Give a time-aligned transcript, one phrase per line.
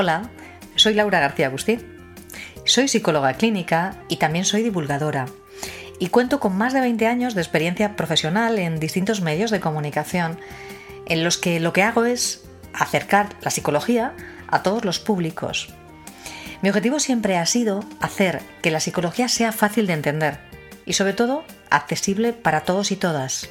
[0.00, 0.30] Hola,
[0.76, 1.84] soy Laura García Agustín.
[2.64, 5.26] Soy psicóloga clínica y también soy divulgadora.
[5.98, 10.38] Y cuento con más de 20 años de experiencia profesional en distintos medios de comunicación,
[11.06, 14.14] en los que lo que hago es acercar la psicología
[14.46, 15.74] a todos los públicos.
[16.62, 20.38] Mi objetivo siempre ha sido hacer que la psicología sea fácil de entender
[20.86, 23.48] y sobre todo accesible para todos y todas.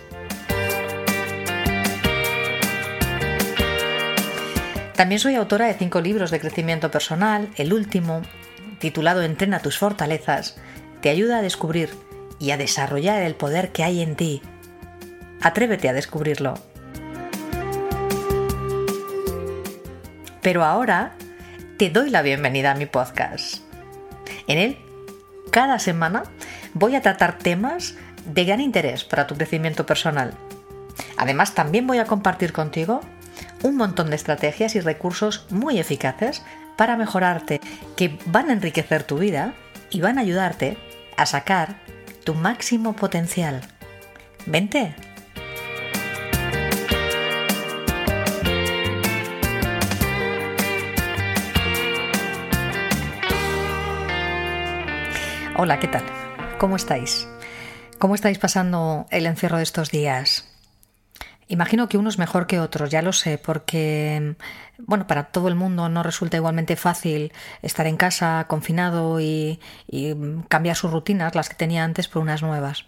[4.98, 7.50] También soy autora de cinco libros de crecimiento personal.
[7.56, 8.24] El último,
[8.80, 10.58] titulado Entrena tus fortalezas,
[11.02, 11.92] te ayuda a descubrir
[12.40, 14.42] y a desarrollar el poder que hay en ti.
[15.40, 16.56] Atrévete a descubrirlo.
[20.42, 21.14] Pero ahora
[21.78, 23.58] te doy la bienvenida a mi podcast.
[24.48, 24.80] En él,
[25.52, 26.24] cada semana
[26.74, 27.94] voy a tratar temas
[28.26, 30.34] de gran interés para tu crecimiento personal.
[31.18, 33.02] Además, también voy a compartir contigo
[33.64, 36.44] un montón de estrategias y recursos muy eficaces
[36.76, 37.60] para mejorarte,
[37.96, 39.54] que van a enriquecer tu vida
[39.90, 40.78] y van a ayudarte
[41.18, 41.78] a sacar
[42.24, 43.62] tu máximo potencial.
[44.46, 44.96] Vente.
[55.60, 56.04] Hola, ¿qué tal?
[56.60, 57.28] ¿Cómo estáis?
[57.98, 60.57] ¿Cómo estáis pasando el encierro de estos días?
[61.50, 64.36] Imagino que unos mejor que otros, ya lo sé, porque
[64.80, 67.32] bueno, para todo el mundo no resulta igualmente fácil
[67.62, 69.60] estar en casa, confinado y,
[70.50, 72.86] cambiar sus rutinas, las que tenía antes, por unas nuevas.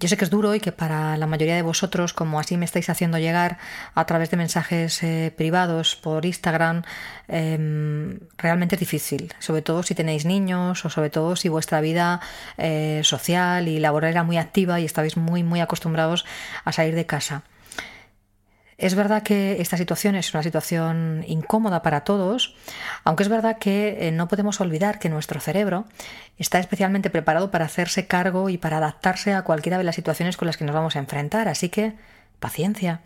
[0.00, 2.64] Yo sé que es duro y que para la mayoría de vosotros, como así me
[2.64, 3.58] estáis haciendo llegar
[3.94, 6.82] a través de mensajes eh, privados por Instagram,
[7.28, 12.20] em, realmente es difícil, sobre todo si tenéis niños o sobre todo si vuestra vida
[12.58, 16.26] eh, social y laboral era muy activa y estabais muy, muy acostumbrados
[16.64, 17.44] a salir de casa.
[18.76, 22.56] Es verdad que esta situación es una situación incómoda para todos,
[23.04, 25.84] aunque es verdad que eh, no podemos olvidar que nuestro cerebro
[26.38, 30.46] está especialmente preparado para hacerse cargo y para adaptarse a cualquiera de las situaciones con
[30.46, 31.48] las que nos vamos a enfrentar.
[31.48, 31.94] Así que,
[32.40, 33.00] paciencia.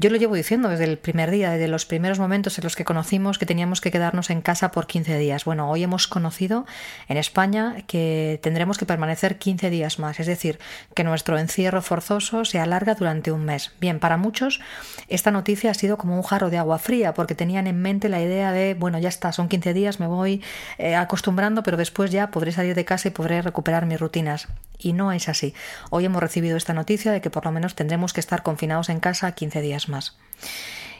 [0.00, 2.86] Yo lo llevo diciendo desde el primer día, desde los primeros momentos en los que
[2.86, 5.44] conocimos que teníamos que quedarnos en casa por 15 días.
[5.44, 6.64] Bueno, hoy hemos conocido
[7.06, 10.58] en España que tendremos que permanecer 15 días más, es decir,
[10.94, 13.72] que nuestro encierro forzoso se alarga durante un mes.
[13.78, 14.60] Bien, para muchos
[15.08, 18.22] esta noticia ha sido como un jarro de agua fría porque tenían en mente la
[18.22, 20.42] idea de, bueno, ya está, son 15 días, me voy
[20.78, 24.48] eh, acostumbrando, pero después ya podré salir de casa y podré recuperar mis rutinas.
[24.80, 25.54] Y no es así.
[25.90, 29.00] Hoy hemos recibido esta noticia de que por lo menos tendremos que estar confinados en
[29.00, 30.16] casa 15 días más.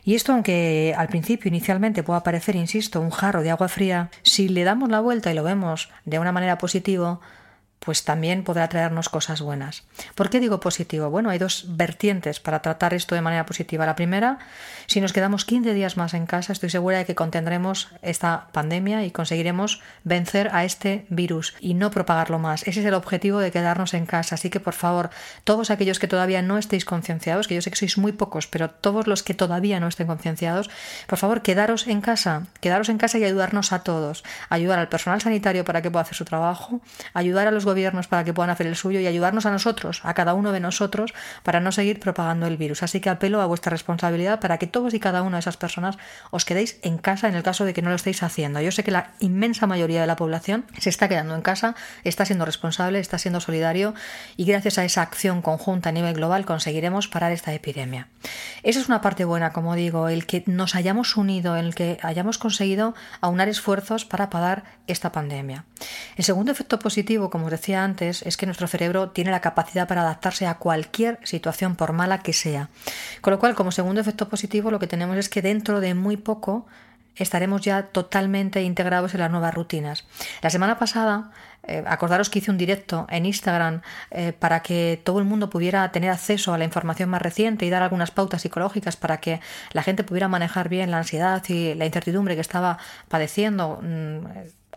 [0.04, 4.48] Y esto, aunque al principio inicialmente pueda parecer, insisto, un jarro de agua fría, si
[4.48, 7.20] le damos la vuelta y lo vemos de una manera positiva,
[7.80, 9.84] pues también podrá traernos cosas buenas.
[10.14, 11.08] ¿Por qué digo positivo?
[11.08, 13.86] Bueno, hay dos vertientes para tratar esto de manera positiva.
[13.86, 14.38] La primera,
[14.86, 19.04] si nos quedamos 15 días más en casa, estoy segura de que contendremos esta pandemia
[19.04, 22.66] y conseguiremos vencer a este virus y no propagarlo más.
[22.66, 24.34] Ese es el objetivo de quedarnos en casa.
[24.34, 25.08] Así que, por favor,
[25.44, 28.69] todos aquellos que todavía no estéis concienciados, que yo sé que sois muy pocos, pero
[28.70, 30.69] todos los que todavía no estén concienciados,
[31.06, 34.22] por favor, quedaros en casa, quedaros en casa y ayudarnos a todos.
[34.50, 36.80] Ayudar al personal sanitario para que pueda hacer su trabajo,
[37.14, 40.14] ayudar a los gobiernos para que puedan hacer el suyo y ayudarnos a nosotros, a
[40.14, 41.14] cada uno de nosotros,
[41.44, 42.82] para no seguir propagando el virus.
[42.82, 45.97] Así que apelo a vuestra responsabilidad para que todos y cada una de esas personas
[46.31, 48.60] os quedéis en casa en el caso de que no lo estéis haciendo.
[48.60, 52.25] Yo sé que la inmensa mayoría de la población se está quedando en casa, está
[52.25, 53.94] siendo responsable, está siendo solidario
[54.37, 58.08] y gracias a esa acción conjunta a nivel global conseguiremos parar esta epidemia.
[58.62, 62.38] Esa es una parte buena, como digo, el que nos hayamos unido, el que hayamos
[62.38, 65.64] conseguido aunar esfuerzos para parar esta pandemia.
[66.17, 69.86] El segundo efecto positivo, como os decía antes, es que nuestro cerebro tiene la capacidad
[69.86, 72.68] para adaptarse a cualquier situación, por mala que sea.
[73.20, 76.16] Con lo cual, como segundo efecto positivo, lo que tenemos es que dentro de muy
[76.16, 76.66] poco
[77.16, 80.06] estaremos ya totalmente integrados en las nuevas rutinas.
[80.42, 81.30] La semana pasada,
[81.62, 85.90] eh, acordaros que hice un directo en Instagram eh, para que todo el mundo pudiera
[85.92, 89.40] tener acceso a la información más reciente y dar algunas pautas psicológicas para que
[89.72, 92.78] la gente pudiera manejar bien la ansiedad y la incertidumbre que estaba
[93.08, 93.80] padeciendo.
[93.82, 94.26] Mm,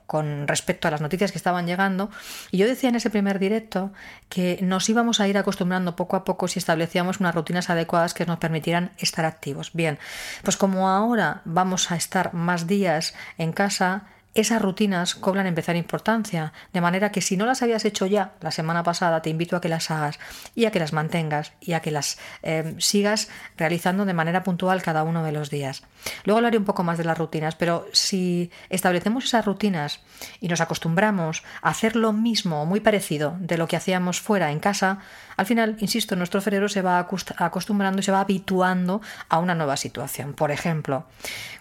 [0.06, 2.10] con respecto a las noticias que estaban llegando.
[2.52, 3.92] Y yo decía en ese primer directo
[4.30, 8.26] que nos íbamos a ir acostumbrando poco a poco si establecíamos unas rutinas adecuadas que
[8.26, 9.72] nos permitieran estar activos.
[9.74, 10.00] Bien,
[10.44, 16.54] pues como ahora vamos a estar más días en casa, esas rutinas cobran empezar importancia,
[16.74, 19.62] de manera que si no las habías hecho ya la semana pasada, te invito a
[19.62, 20.20] que las hagas
[20.56, 24.82] y a que las mantengas y a que las eh, sigas realizando de manera puntual
[24.82, 25.84] cada uno de los días.
[26.24, 30.02] Luego hablaré un poco más de las rutinas, pero si establecemos esas rutinas
[30.40, 34.52] y nos acostumbramos a hacer lo mismo o muy parecido de lo que hacíamos fuera
[34.52, 35.00] en casa,
[35.38, 37.00] al final, insisto, nuestro cerebro se va
[37.38, 40.34] acostumbrando y se va habituando a una nueva situación.
[40.34, 41.06] Por ejemplo,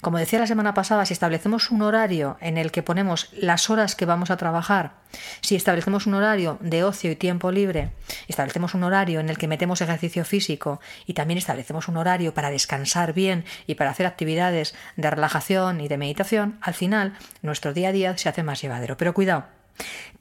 [0.01, 3.95] como decía la semana pasada, si establecemos un horario en el que ponemos las horas
[3.95, 4.93] que vamos a trabajar,
[5.41, 7.93] si establecemos un horario de ocio y tiempo libre,
[8.29, 12.51] establecemos un horario en el que metemos ejercicio físico y también establecemos un horario para
[12.51, 17.91] descansar bien y para hacer actividades de relajación y de meditación, al final nuestro día
[17.91, 18.97] a día se hace más llevadero.
[18.97, 19.45] Pero cuidado,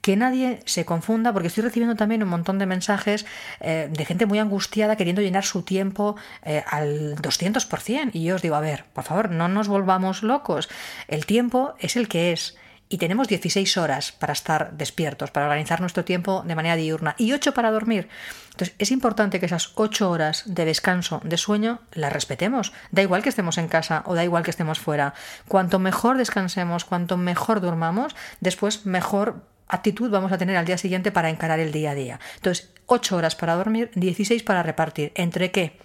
[0.00, 3.24] que nadie se confunda, porque estoy recibiendo también un montón de mensajes
[3.60, 8.10] eh, de gente muy angustiada queriendo llenar su tiempo eh, al 200%.
[8.12, 10.68] Y yo os digo, a ver, por favor, no nos volvamos locos.
[11.06, 12.56] El tiempo es el que es
[12.92, 17.32] y tenemos 16 horas para estar despiertos, para organizar nuestro tiempo de manera diurna y
[17.32, 18.10] 8 para dormir.
[18.50, 22.74] Entonces es importante que esas 8 horas de descanso, de sueño, las respetemos.
[22.90, 25.14] Da igual que estemos en casa o da igual que estemos fuera.
[25.48, 31.10] Cuanto mejor descansemos, cuanto mejor durmamos, después mejor actitud vamos a tener al día siguiente
[31.10, 32.20] para encarar el día a día.
[32.36, 35.12] Entonces, 8 horas para dormir, 16 para repartir.
[35.14, 35.78] ¿Entre qué?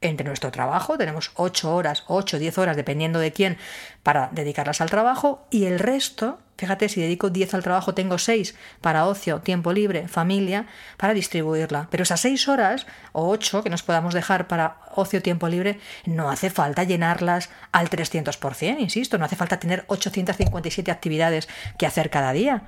[0.00, 3.58] entre nuestro trabajo, tenemos 8 horas, 8, 10 horas, dependiendo de quién,
[4.02, 8.54] para dedicarlas al trabajo, y el resto, fíjate, si dedico 10 al trabajo, tengo 6
[8.82, 10.66] para ocio, tiempo libre, familia,
[10.98, 11.88] para distribuirla.
[11.90, 16.30] Pero esas 6 horas, o 8 que nos podamos dejar para ocio, tiempo libre, no
[16.30, 21.48] hace falta llenarlas al 300%, insisto, no hace falta tener 857 actividades
[21.78, 22.62] que hacer cada día.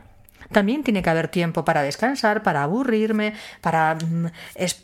[0.50, 4.26] También tiene que haber tiempo para descansar, para aburrirme, para mm,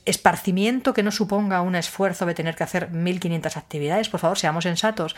[0.05, 4.09] esparcimiento que no suponga un esfuerzo de tener que hacer 1500 actividades.
[4.09, 5.17] Por favor, seamos sensatos.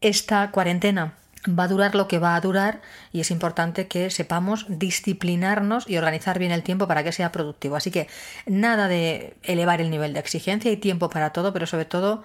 [0.00, 1.14] Esta cuarentena
[1.46, 2.80] va a durar lo que va a durar
[3.12, 7.76] y es importante que sepamos disciplinarnos y organizar bien el tiempo para que sea productivo.
[7.76, 8.08] Así que
[8.46, 12.24] nada de elevar el nivel de exigencia y tiempo para todo, pero sobre todo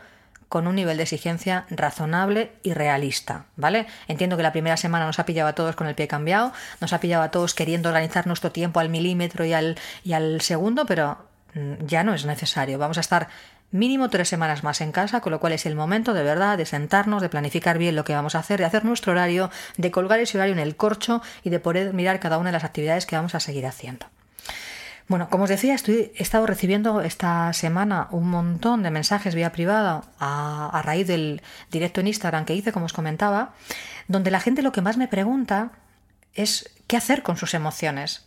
[0.50, 3.88] con un nivel de exigencia razonable y realista, ¿vale?
[4.08, 6.94] Entiendo que la primera semana nos ha pillado a todos con el pie cambiado, nos
[6.94, 10.86] ha pillado a todos queriendo organizar nuestro tiempo al milímetro y al, y al segundo,
[10.86, 11.18] pero
[11.56, 12.78] mm, ya no es necesario.
[12.78, 13.30] Vamos a estar
[13.74, 16.66] mínimo tres semanas más en casa, con lo cual es el momento de verdad de
[16.66, 20.20] sentarnos, de planificar bien lo que vamos a hacer, de hacer nuestro horario, de colgar
[20.20, 23.18] ese horario en el corcho y de poder mirar cada una de las actividades que
[23.18, 24.06] vamos a seguir haciendo.
[25.08, 29.52] Bueno, como os decía, estoy, he estado recibiendo esta semana un montón de mensajes vía
[29.52, 31.42] privada a, raíz del
[31.72, 33.54] directo en Instagram que hice, como os comentaba,
[34.08, 35.72] donde la gente lo que más me pregunta
[36.34, 38.26] es qué hacer con sus emociones.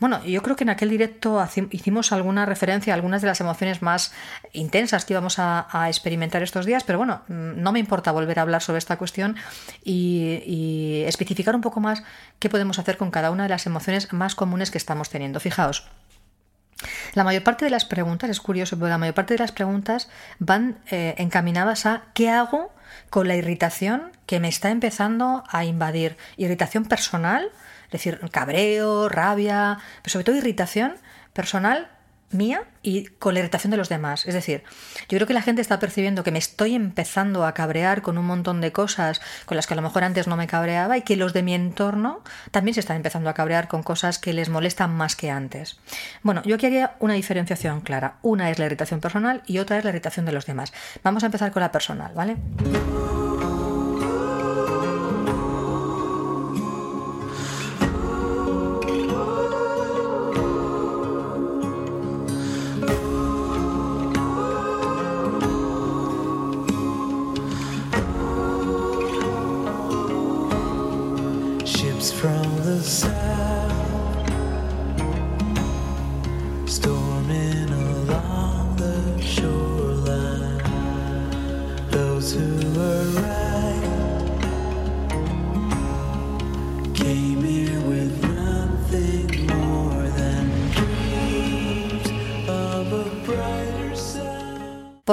[0.00, 3.82] Bueno, yo creo que en aquel directo hicimos alguna referencia a algunas de las emociones
[3.82, 4.12] más
[4.52, 8.42] intensas que íbamos a, experimentar estos días, pero bueno, mm, no me importa volver a
[8.42, 9.36] hablar sobre esta cuestión
[9.84, 12.02] y, especificar un poco más
[12.38, 15.40] qué podemos hacer con cada una de las emociones más comunes que estamos teniendo.
[15.40, 15.86] Fijaos,
[17.14, 20.08] la mayor parte de las preguntas, es curioso, pero la mayor parte de las preguntas
[20.38, 22.72] van eh, encaminadas a ¿qué hago
[23.10, 26.16] con la irritación que me está empezando a invadir?
[26.36, 27.50] Irritación personal,
[27.98, 30.94] decir, cabreo, rabia, pero sobre todo irritación
[31.32, 31.90] personal
[32.34, 34.26] mía y con la irritación de los demás.
[34.26, 34.62] Es decir,
[35.08, 38.26] yo creo que la gente está percibiendo que me estoy empezando a cabrear con un
[38.26, 41.16] montón de cosas con las que a lo mejor antes no me cabreaba y que
[41.16, 44.94] los de mi entorno también se están empezando a cabrear con cosas que les molestan
[44.94, 45.78] más que antes.
[46.22, 48.18] Bueno, yo aquí haría una diferenciación clara.
[48.22, 50.72] Una es la irritación personal y otra es la irritación de los demás.
[51.02, 52.36] Vamos a empezar con la personal, ¿vale?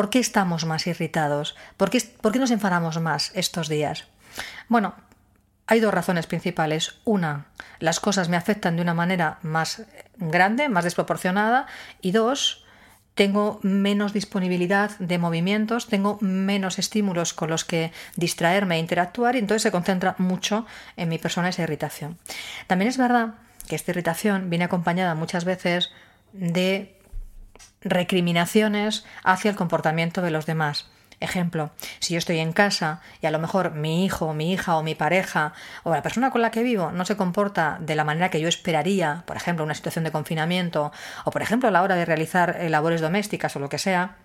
[0.01, 1.55] ¿Por qué estamos más irritados?
[1.77, 4.05] ¿Por qué, ¿Por qué, nos enfadamos más estos días?
[4.67, 4.95] Bueno,
[5.67, 6.95] hay dos razones principales.
[7.05, 7.45] Una,
[7.77, 9.83] las cosas me afectan de una manera más
[10.17, 11.67] grande, más desproporcionada.
[12.01, 12.65] Y dos,
[13.13, 19.37] tengo menos disponibilidad de movimientos, tengo menos estímulos con los que distraerme e interactuar y
[19.37, 20.65] entonces se concentra mucho
[20.97, 22.17] en mi persona esa irritación.
[22.65, 23.35] También es verdad
[23.67, 25.91] que esta irritación viene acompañada muchas veces
[26.33, 26.97] de
[27.81, 30.87] recriminaciones hacia el comportamiento de los demás.
[31.21, 31.69] Ejemplo,
[31.99, 34.95] si yo estoy en casa y a lo mejor mi hijo, mi hija o mi
[34.95, 38.41] pareja o la persona con la que vivo no se comporta de la manera que
[38.41, 40.91] yo esperaría, por ejemplo, una situación de confinamiento
[41.23, 44.15] o por ejemplo a la hora de realizar eh, labores domésticas o lo que sea,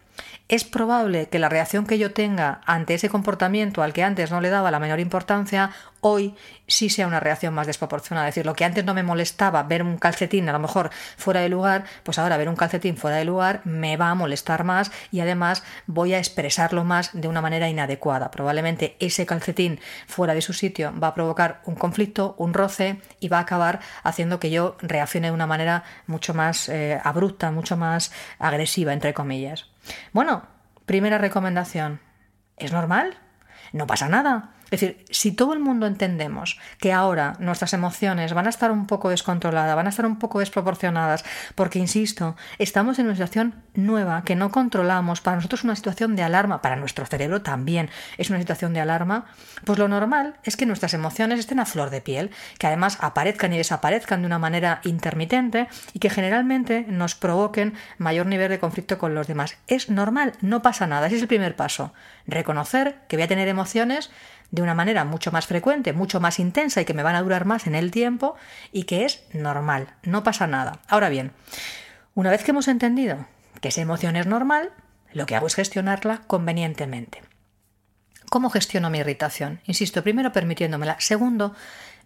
[0.48, 4.40] es probable que la reacción que yo tenga ante ese comportamiento al que antes no
[4.40, 6.36] le daba la menor importancia, hoy
[6.68, 8.28] sí sea una reacción más desproporcionada.
[8.28, 11.40] Es decir, lo que antes no me molestaba ver un calcetín a lo mejor fuera
[11.40, 14.92] de lugar, pues ahora ver un calcetín fuera de lugar me va a molestar más
[15.10, 18.30] y además voy a expresarlo más de una manera inadecuada.
[18.30, 23.28] Probablemente ese calcetín fuera de su sitio va a provocar un conflicto, un roce y
[23.28, 27.76] va a acabar haciendo que yo reaccione de una manera mucho más eh, abrupta, mucho
[27.76, 29.66] más agresiva, entre comillas.
[30.12, 30.46] Bueno,
[30.86, 32.00] primera recomendación.
[32.56, 33.18] ¿Es normal?
[33.72, 34.54] No pasa nada.
[34.70, 38.86] Es decir, si todo el mundo entendemos que ahora nuestras emociones van a estar un
[38.86, 44.24] poco descontroladas, van a estar un poco desproporcionadas, porque, insisto, estamos en una situación nueva
[44.24, 48.28] que no controlamos, para nosotros es una situación de alarma, para nuestro cerebro también es
[48.30, 49.26] una situación de alarma,
[49.64, 53.52] pues lo normal es que nuestras emociones estén a flor de piel, que además aparezcan
[53.52, 58.98] y desaparezcan de una manera intermitente y que generalmente nos provoquen mayor nivel de conflicto
[58.98, 59.56] con los demás.
[59.68, 61.92] Es normal, no pasa nada, ese es el primer paso.
[62.26, 64.10] Reconocer que voy a tener emociones
[64.50, 67.44] de una manera mucho más frecuente, mucho más intensa y que me van a durar
[67.44, 68.36] más en el tiempo
[68.72, 70.80] y que es normal, no pasa nada.
[70.88, 71.32] Ahora bien,
[72.14, 73.26] una vez que hemos entendido
[73.60, 74.70] que esa emoción es normal,
[75.12, 77.22] lo que hago es gestionarla convenientemente.
[78.28, 79.60] ¿Cómo gestiono mi irritación?
[79.66, 80.96] Insisto, primero permitiéndomela.
[80.98, 81.54] Segundo,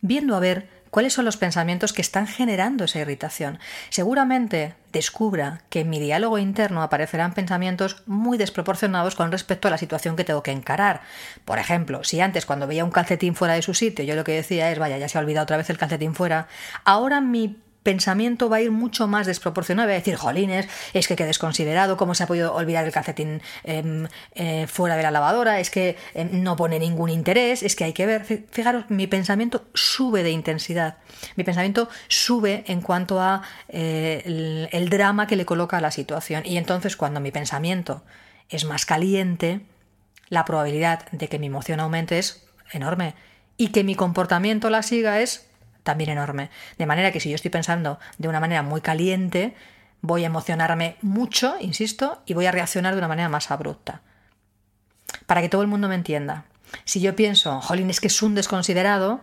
[0.01, 3.59] viendo a ver cuáles son los pensamientos que están generando esa irritación.
[3.91, 9.79] Seguramente descubra que en mi diálogo interno aparecerán pensamientos muy desproporcionados con respecto a la
[9.79, 11.03] situación que tengo que encarar.
[11.45, 14.33] Por ejemplo, si antes cuando veía un calcetín fuera de su sitio yo lo que
[14.33, 16.49] decía es, vaya, ya se ha olvidado otra vez el calcetín fuera,
[16.85, 19.89] ahora mi pensamiento va a ir mucho más desproporcionado.
[19.89, 23.41] Voy a decir, jolines, es que qué desconsiderado, cómo se ha podido olvidar el calcetín
[23.65, 27.85] em, eh, fuera de la lavadora, es que em, no pone ningún interés, es que
[27.85, 28.25] hay que ver.
[28.51, 30.99] Fijaros, mi pensamiento sube de intensidad.
[31.37, 35.91] Mi pensamiento sube en cuanto a eh, el, el drama que le coloca a la
[35.91, 36.43] situación.
[36.45, 38.05] Y entonces, cuando mi pensamiento
[38.49, 39.61] es más caliente,
[40.29, 43.15] la probabilidad de que mi emoción aumente es enorme.
[43.57, 45.50] Y que mi comportamiento la siga es
[45.83, 46.51] también enorme.
[46.79, 49.55] De manera que si yo estoy pensando de una manera muy caliente,
[50.03, 54.03] voy a emocionarme mucho, insisto, y voy a reaccionar de una manera más abrupta.
[55.27, 56.45] Para que todo el mundo me entienda.
[56.85, 59.21] Si yo pienso, jolín, es que es un desconsiderado,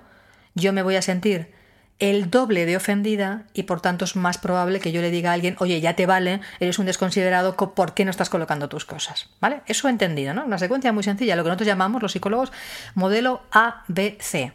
[0.54, 1.56] yo me voy a sentir
[2.00, 5.34] el doble de ofendida y por tanto es más probable que yo le diga a
[5.34, 9.30] alguien, oye, ya te vale, eres un desconsiderado, ¿por qué no estás colocando tus cosas?
[9.40, 9.62] ¿Vale?
[9.66, 10.46] Eso entendido, ¿no?
[10.46, 12.52] Una secuencia muy sencilla, lo que nosotros llamamos los psicólogos
[12.94, 14.54] modelo ABC.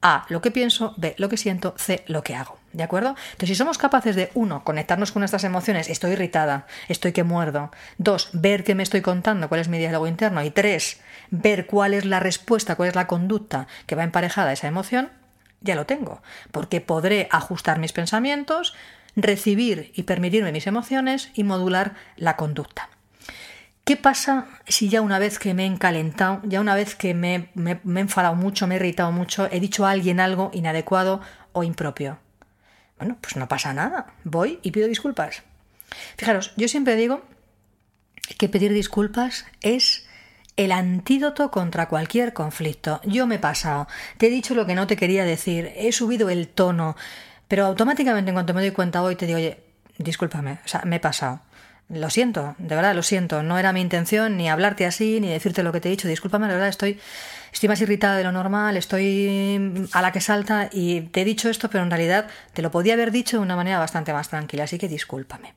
[0.00, 2.58] A, lo que pienso, B, lo que siento, C, lo que hago.
[2.72, 3.16] ¿De acuerdo?
[3.32, 7.72] Entonces, si somos capaces de, uno, conectarnos con nuestras emociones, estoy irritada, estoy que muerdo.
[7.96, 10.42] Dos, ver qué me estoy contando, cuál es mi diálogo interno.
[10.44, 11.00] Y tres,
[11.30, 15.10] ver cuál es la respuesta, cuál es la conducta que va emparejada a esa emoción,
[15.60, 16.22] ya lo tengo.
[16.52, 18.74] Porque podré ajustar mis pensamientos,
[19.16, 22.90] recibir y permitirme mis emociones y modular la conducta.
[23.88, 27.48] ¿Qué pasa si ya una vez que me he encalentado, ya una vez que me,
[27.56, 31.22] he enfadado mucho, me he irritado mucho, he dicho a alguien algo inadecuado
[31.54, 32.18] o impropio?
[32.98, 34.08] Bueno, pues no pasa nada.
[34.24, 35.42] Voy y pido disculpas.
[36.18, 37.22] Fijaros, yo siempre digo
[38.36, 40.06] que pedir disculpas es
[40.58, 43.00] el antídoto contra cualquier conflicto.
[43.04, 46.28] Yo me he pasado, te he dicho lo que no te quería decir, he subido
[46.28, 46.94] el tono,
[47.48, 49.64] pero automáticamente en cuanto me doy cuenta hoy te digo, oye,
[49.96, 51.40] discúlpame, o sea, me he pasado.
[51.88, 53.42] Lo siento, de verdad lo siento.
[53.42, 56.06] No era mi intención ni hablarte así, ni decirte lo que te he dicho.
[56.06, 57.00] Discúlpame, de verdad estoy,
[57.50, 61.48] estoy más irritada de lo normal, estoy a la que salta y te he dicho
[61.48, 64.64] esto, pero en realidad te lo podía haber dicho de una manera bastante más tranquila,
[64.64, 65.54] así que discúlpame.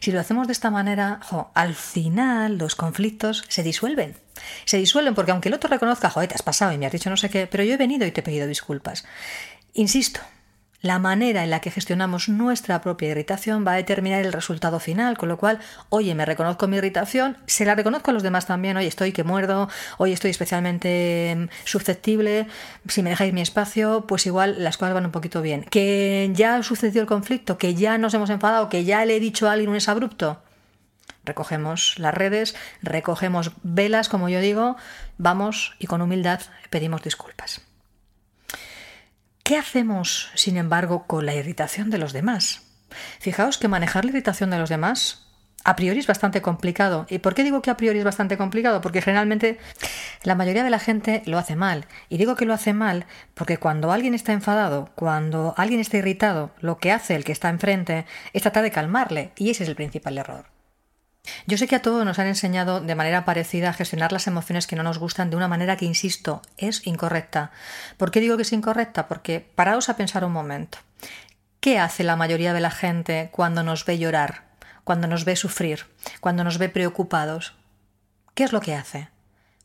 [0.00, 1.20] Si lo hacemos de esta manera,
[1.54, 4.16] al final los conflictos se disuelven.
[4.66, 7.10] Se disuelven porque aunque el otro reconozca, joder, te has pasado y me has dicho
[7.10, 9.06] no sé qué, pero yo he venido y te he pedido disculpas.
[9.72, 10.20] Insisto,
[10.80, 15.18] la manera en la que gestionamos nuestra propia irritación va a determinar el resultado final,
[15.18, 15.58] con lo cual,
[15.88, 19.24] oye, me reconozco mi irritación, se la reconozco a los demás también, oye, estoy que
[19.24, 19.68] muerdo,
[19.98, 22.46] hoy estoy especialmente mm, susceptible,
[22.86, 25.64] si me dejáis mi espacio, pues igual las cosas van un poquito bien.
[25.64, 29.20] Que ya ha sucedido el conflicto, que ya nos hemos enfadado, que ya le he
[29.20, 30.40] dicho a alguien un es abrupto.
[31.24, 34.76] Recogemos las redes, recogemos velas, como yo digo,
[35.18, 37.67] vamos y con humildad pedimos disculpas.
[39.48, 42.64] ¿Qué hacemos, sin embargo, con la irritación de los demás?
[43.18, 45.26] Fijaos que manejar la irritación de los demás
[45.64, 47.06] a priori es bastante complicado.
[47.08, 48.82] ¿Y por qué digo que a priori es bastante complicado?
[48.82, 49.56] Porque generalmente
[50.22, 51.86] la mayoría de la gente lo hace mal.
[52.10, 56.50] Y digo que lo hace mal porque cuando alguien está enfadado, cuando alguien está irritado,
[56.60, 59.32] lo que hace el que está enfrente es tratar de calmarle.
[59.34, 60.57] Y ese es el principal error.
[61.46, 64.66] Yo sé que a todos nos han enseñado de manera parecida a gestionar las emociones
[64.66, 67.50] que no nos gustan de una manera que, insisto, es incorrecta.
[67.96, 69.08] ¿Por qué digo que es incorrecta?
[69.08, 70.78] Porque paraos a pensar un momento.
[71.60, 74.44] ¿Qué hace la mayoría de la gente cuando nos ve llorar,
[74.84, 75.86] cuando nos ve sufrir,
[76.20, 77.54] cuando nos ve preocupados?
[78.34, 79.08] ¿Qué es lo que hace?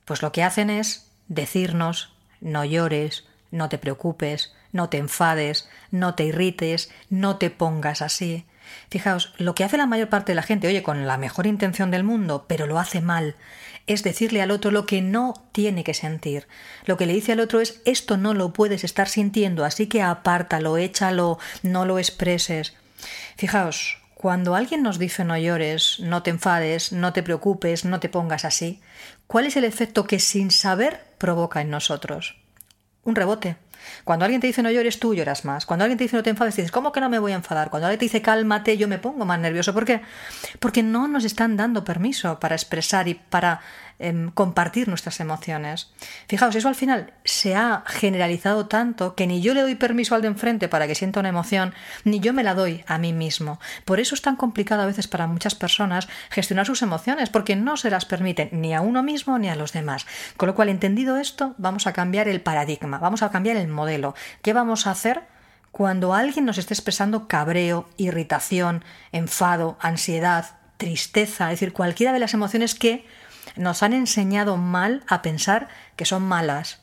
[0.06, 6.16] Pues lo que hacen es decirnos no llores, no te preocupes, no te enfades, no
[6.16, 8.46] te irrites, no te pongas así.
[8.90, 11.92] Fijaos, lo que hace la mayor parte de la gente, oye, con la mejor intención
[11.92, 13.36] del mundo, pero lo hace mal,
[13.88, 16.48] es decirle al otro lo que no tiene que sentir.
[16.86, 20.02] Lo que le dice al otro es esto no lo puedes estar sintiendo, así que
[20.02, 22.74] apártalo, échalo, no lo expreses.
[23.36, 28.08] Fijaos, cuando alguien nos dice no llores, no te enfades, no te preocupes, no te
[28.08, 28.80] pongas así,
[29.28, 32.38] ¿cuál es el efecto que sin saber provoca en nosotros?
[33.04, 33.58] Un rebote.
[34.04, 35.66] Cuando alguien te dice no llores, tú lloras más.
[35.66, 37.70] Cuando alguien te dice no te enfades, dices, ¿cómo que no me voy a enfadar?
[37.70, 39.74] Cuando alguien te dice cálmate, yo me pongo más nervioso.
[39.74, 40.02] ¿Por qué?
[40.60, 43.62] Porque no nos están dando permiso para expresar y para
[44.00, 45.92] Em, compartir nuestras emociones.
[46.28, 50.24] Fijaos, eso al final se ha generalizado tanto que ni yo le doy permiso al
[50.24, 53.60] de enfrente para que sienta una emoción, ni yo me la doy a mí mismo.
[53.86, 57.78] Por eso es tan complicado a veces para muchas personas gestionar sus emociones, porque no
[57.78, 60.08] se las permiten ni a uno mismo ni a los demás.
[60.38, 64.16] Con lo cual, entendido esto, vamos a cambiar el paradigma, vamos a cambiar el modelo.
[64.42, 65.22] ¿Qué vamos a hacer?
[65.72, 72.34] Cuando alguien nos esté expresando cabreo, irritación, enfado, ansiedad, tristeza, es decir, cualquiera de las
[72.34, 73.06] emociones que
[73.56, 76.82] nos han enseñado mal a pensar que son malas.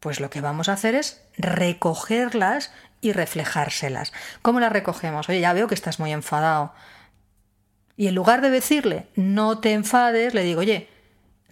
[0.00, 4.12] Pues lo que vamos a hacer es recogerlas y reflejárselas.
[4.42, 5.28] ¿Cómo las recogemos?
[5.28, 6.72] Oye, ya veo que estás muy enfadado.
[7.96, 10.88] Y en lugar de decirle, no te enfades, le digo, oye,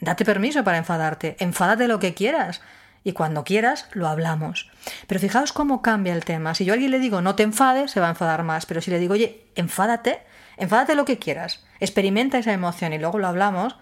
[0.01, 2.61] date permiso para enfadarte, enfádate lo que quieras.
[3.03, 4.71] Y cuando quieras, lo hablamos.
[5.07, 6.55] Pero fijaos cómo cambia el tema.
[6.55, 8.65] Si yo a alguien le digo, no te enfades, se va a enfadar más.
[8.65, 10.21] Pero si le digo, oye, enfádate,
[10.57, 13.77] enfádate lo que quieras, experimenta esa emoción y luego lo hablamos,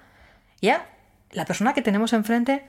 [0.63, 0.87] ya
[1.31, 2.65] la persona que tenemos enfrente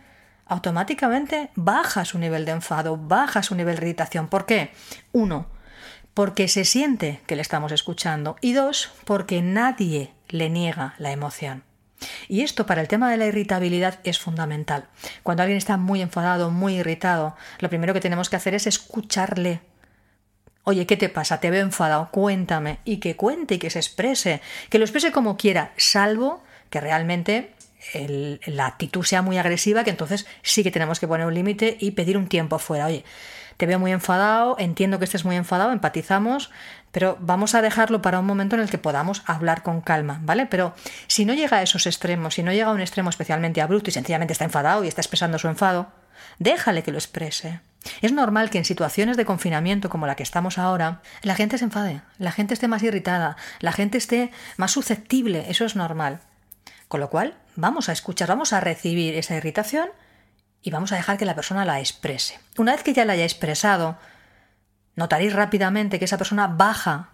[0.45, 4.27] automáticamente baja su nivel de enfado, baja su nivel de irritación.
[4.27, 4.71] ¿Por qué?
[5.13, 5.47] Uno,
[6.13, 11.63] porque se siente que le estamos escuchando y dos, porque nadie le niega la emoción.
[12.27, 14.87] Y esto para el tema de la irritabilidad es fundamental.
[15.23, 19.61] Cuando alguien está muy enfadado, muy irritado, lo primero que tenemos que hacer es escucharle.
[20.63, 21.39] Oye, ¿qué te pasa?
[21.39, 22.79] Te veo enfadado, cuéntame.
[22.83, 27.53] Y que cuente y que se exprese, que lo exprese como quiera, salvo que realmente
[28.45, 31.91] la actitud sea muy agresiva, que entonces sí que tenemos que poner un límite y
[31.91, 32.85] pedir un tiempo fuera.
[32.85, 33.03] Oye,
[33.57, 36.51] te veo muy enfadado, entiendo que estés muy enfadado, empatizamos,
[36.91, 40.45] pero vamos a dejarlo para un momento en el que podamos hablar con calma, ¿vale?
[40.45, 40.73] Pero
[41.07, 43.93] si no llega a esos extremos, si no llega a un extremo especialmente abrupto y
[43.93, 45.91] sencillamente está enfadado y está expresando su enfado,
[46.39, 47.61] déjale que lo exprese.
[48.01, 51.65] Es normal que en situaciones de confinamiento como la que estamos ahora, la gente se
[51.65, 56.21] enfade, la gente esté más irritada, la gente esté más susceptible, eso es normal.
[56.87, 59.89] Con lo cual, vamos a escuchar, vamos a recibir esa irritación
[60.61, 62.39] y vamos a dejar que la persona la exprese.
[62.57, 63.97] Una vez que ya la haya expresado,
[64.95, 67.09] notaréis rápidamente que esa persona baja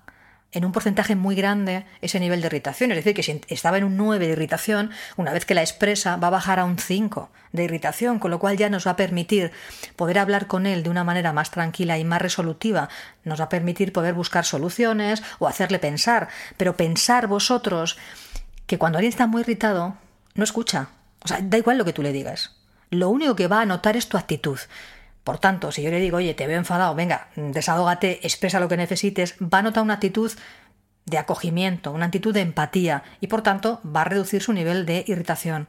[0.52, 2.92] en un porcentaje muy grande ese nivel de irritación.
[2.92, 6.18] Es decir, que si estaba en un 9 de irritación, una vez que la expresa
[6.18, 8.96] va a bajar a un 5 de irritación, con lo cual ya nos va a
[8.96, 9.52] permitir
[9.96, 12.90] poder hablar con él de una manera más tranquila y más resolutiva.
[13.24, 16.30] Nos va a permitir poder buscar soluciones o hacerle pensar.
[16.58, 17.98] Pero pensar vosotros
[18.66, 19.98] que cuando alguien está muy irritado,
[20.36, 20.90] no escucha.
[21.24, 22.56] O sea, da igual lo que tú le digas.
[22.90, 24.60] Lo único que va a notar es tu actitud.
[25.24, 28.78] Por tanto, si yo le digo, oye, te veo enfadado, venga, desahógate, expresa lo que
[28.78, 30.32] necesites, va a notar una actitud
[31.06, 35.04] de acogimiento, una actitud de empatía y por tanto va a reducir su nivel de
[35.08, 35.68] irritación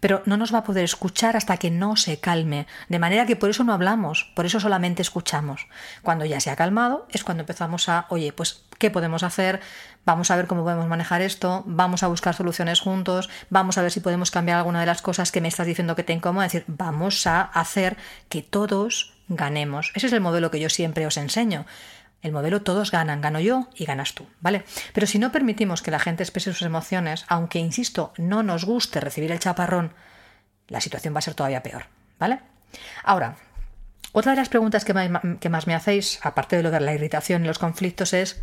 [0.00, 3.36] pero no nos va a poder escuchar hasta que no se calme, de manera que
[3.36, 5.66] por eso no hablamos, por eso solamente escuchamos.
[6.02, 9.60] Cuando ya se ha calmado es cuando empezamos a, oye, pues, ¿qué podemos hacer?
[10.04, 13.90] Vamos a ver cómo podemos manejar esto, vamos a buscar soluciones juntos, vamos a ver
[13.90, 16.52] si podemos cambiar alguna de las cosas que me estás diciendo que te incomoda, es
[16.52, 17.96] decir, vamos a hacer
[18.28, 19.92] que todos ganemos.
[19.94, 21.66] Ese es el modelo que yo siempre os enseño.
[22.20, 24.64] El modelo todos ganan, gano yo y ganas tú, ¿vale?
[24.92, 29.00] Pero si no permitimos que la gente exprese sus emociones, aunque, insisto, no nos guste
[29.00, 29.92] recibir el chaparrón,
[30.66, 31.86] la situación va a ser todavía peor,
[32.18, 32.40] ¿vale?
[33.04, 33.36] Ahora,
[34.12, 37.46] otra de las preguntas que más, me hacéis, aparte de lo de la irritación y
[37.46, 38.40] los conflictos, es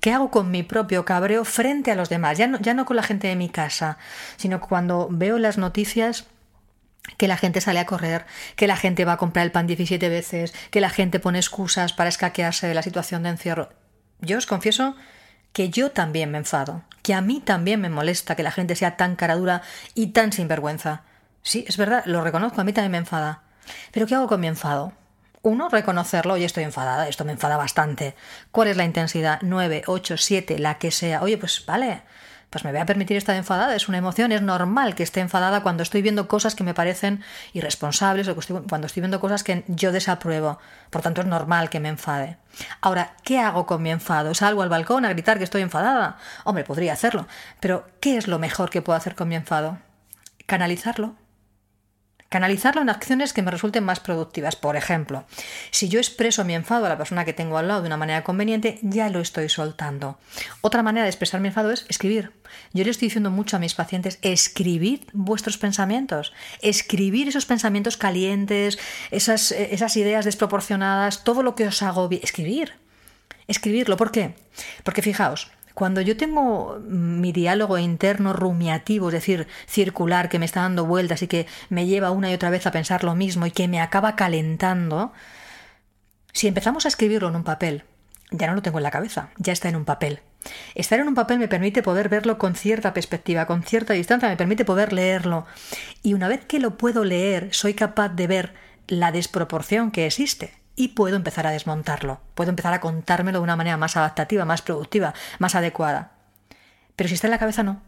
[0.00, 2.38] ¿qué hago con mi propio cabreo frente a los demás?
[2.38, 3.98] Ya no, ya no con la gente de mi casa,
[4.36, 6.26] sino cuando veo las noticias
[7.16, 10.08] que la gente sale a correr, que la gente va a comprar el pan 17
[10.08, 13.70] veces, que la gente pone excusas para escaquearse de la situación de encierro.
[14.20, 14.94] Yo os confieso
[15.52, 18.96] que yo también me enfado, que a mí también me molesta que la gente sea
[18.96, 19.62] tan caradura
[19.94, 21.02] y tan sinvergüenza.
[21.42, 23.42] Sí, es verdad, lo reconozco, a mí también me enfada.
[23.92, 24.92] Pero ¿qué hago con mi enfado?
[25.42, 28.14] Uno, reconocerlo, oye, estoy enfadada, esto me enfada bastante.
[28.50, 29.38] ¿Cuál es la intensidad?
[29.42, 31.22] 9, 8, 7, la que sea.
[31.22, 32.02] Oye, pues vale,
[32.50, 35.62] pues me voy a permitir estar enfadada, es una emoción, es normal que esté enfadada
[35.62, 38.36] cuando estoy viendo cosas que me parecen irresponsables o
[38.68, 40.58] cuando estoy viendo cosas que yo desapruebo.
[40.90, 42.38] Por tanto, es normal que me enfade.
[42.80, 44.34] Ahora, ¿qué hago con mi enfado?
[44.34, 46.16] ¿Salgo al balcón a gritar que estoy enfadada?
[46.44, 47.26] Hombre, podría hacerlo,
[47.60, 49.78] pero ¿qué es lo mejor que puedo hacer con mi enfado?
[50.46, 51.14] Canalizarlo
[52.28, 54.54] Canalizarlo en acciones que me resulten más productivas.
[54.54, 55.24] Por ejemplo,
[55.70, 58.22] si yo expreso mi enfado a la persona que tengo al lado de una manera
[58.22, 60.18] conveniente, ya lo estoy soltando.
[60.60, 62.32] Otra manera de expresar mi enfado es escribir.
[62.74, 68.78] Yo le estoy diciendo mucho a mis pacientes, escribid vuestros pensamientos, escribir esos pensamientos calientes,
[69.10, 72.74] esas, esas ideas desproporcionadas, todo lo que os hago, escribir.
[73.46, 74.34] Escribirlo, ¿por qué?
[74.82, 80.62] Porque fijaos, cuando yo tengo mi diálogo interno rumiativo, es decir, circular, que me está
[80.62, 83.52] dando vueltas y que me lleva una y otra vez a pensar lo mismo y
[83.52, 85.12] que me acaba calentando,
[86.32, 87.84] si empezamos a escribirlo en un papel,
[88.32, 90.18] ya no lo tengo en la cabeza, ya está en un papel.
[90.74, 94.36] Estar en un papel me permite poder verlo con cierta perspectiva, con cierta distancia, me
[94.36, 95.46] permite poder leerlo.
[96.02, 98.54] Y una vez que lo puedo leer, soy capaz de ver
[98.88, 102.20] la desproporción que existe y puedo empezar a desmontarlo.
[102.36, 106.12] Puedo empezar a contármelo de una manera más adaptativa, más productiva, más adecuada.
[106.94, 107.82] Pero si está en la cabeza, no.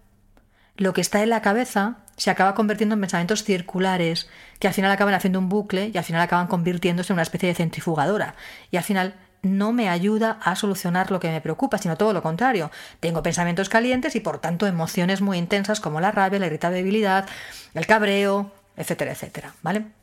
[0.77, 4.91] Lo que está en la cabeza se acaba convirtiendo en pensamientos circulares, que al final
[4.91, 8.35] acaban haciendo un bucle y al final acaban convirtiéndose en una especie de centrifugadora.
[8.73, 12.23] Y al final no me ayuda a solucionar lo que me preocupa, sino todo lo
[12.23, 12.73] contrario.
[12.99, 17.29] Tengo pensamientos calientes y por tanto emociones muy intensas como la rabia, la irritabilidad,
[17.73, 19.55] el cabreo, etcétera, etcétera.
[19.63, 20.00] ¿Vale?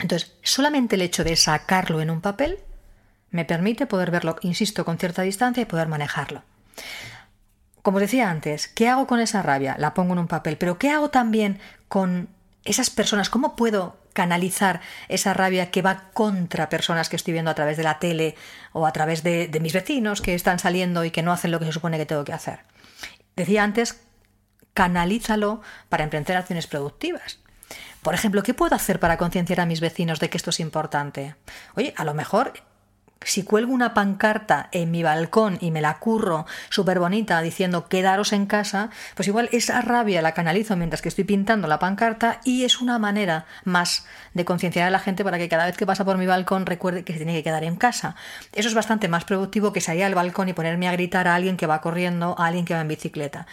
[0.00, 2.58] Entonces, solamente el hecho de sacarlo en un papel
[3.30, 6.42] me permite poder verlo, insisto, con cierta distancia y poder manejarlo.
[7.82, 9.76] Como decía antes, ¿qué hago con esa rabia?
[9.78, 12.28] La pongo en un papel, pero ¿qué hago también con
[12.64, 13.28] esas personas?
[13.28, 17.82] ¿Cómo puedo canalizar esa rabia que va contra personas que estoy viendo a través de
[17.82, 18.36] la tele
[18.72, 21.58] o a través de, de mis vecinos que están saliendo y que no hacen lo
[21.58, 22.60] que se supone que tengo que hacer?
[23.36, 24.00] Decía antes,
[24.72, 27.40] canalízalo para emprender acciones productivas.
[28.04, 31.36] Por ejemplo, ¿qué puedo hacer para concienciar a mis vecinos de que esto es importante?
[31.74, 32.52] Oye, a lo mejor
[33.22, 38.34] si cuelgo una pancarta en mi balcón y me la curro súper bonita diciendo quedaros
[38.34, 42.64] en casa, pues igual esa rabia la canalizo mientras que estoy pintando la pancarta y
[42.64, 46.04] es una manera más de concienciar a la gente para que cada vez que pasa
[46.04, 48.16] por mi balcón recuerde que se tiene que quedar en casa.
[48.52, 51.56] Eso es bastante más productivo que salir al balcón y ponerme a gritar a alguien
[51.56, 53.46] que va corriendo, a alguien que va en bicicleta.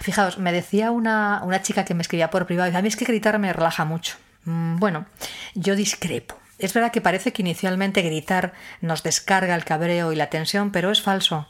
[0.00, 3.38] Fijaos, me decía una, chica que me escribía por privado, a mí es que gritar
[3.38, 4.16] me relaja mucho.
[4.44, 5.06] Mm, bueno,
[5.54, 6.36] yo discrepo.
[6.58, 10.90] Es verdad que parece que inicialmente gritar nos descarga el cabreo y la tensión, pero
[10.90, 11.46] es falso.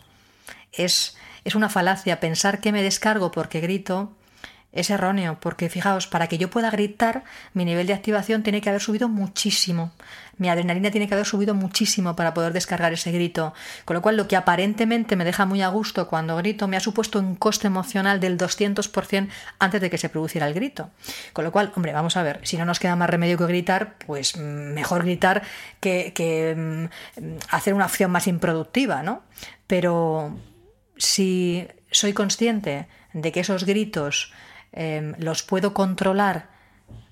[0.73, 4.16] Es, es una falacia pensar que me descargo porque grito
[4.77, 8.69] es erróneo, porque fijaos, para que yo pueda gritar, mi nivel de activación tiene que
[8.69, 9.93] haber subido muchísimo.
[10.39, 13.55] Mi adrenalina tiene que haber subido muchísimo para poder descargar ese grito.
[13.85, 16.81] Con lo cual, lo que aparentemente me deja muy a gusto cuando grito me ha
[16.81, 20.91] supuesto un coste emocional del 200% antes de que se produciera el grito.
[21.33, 23.97] Con lo cual, hombre, vamos a ver, si no nos queda más remedio que gritar,
[24.07, 25.43] pues mejor gritar
[25.81, 29.23] que, que mm, hacer una acción más improductiva, ¿no?
[29.67, 30.37] Pero
[30.97, 34.33] si soy consciente de que esos gritos
[34.73, 36.49] Em, los puedo controlar,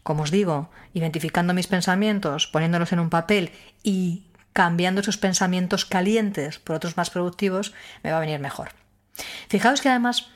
[0.03, 6.59] como os digo, identificando mis pensamientos, poniéndolos en un papel y cambiando esos pensamientos calientes
[6.59, 8.71] por otros más productivos, me va a venir mejor.
[9.49, 10.29] Fijaos que además,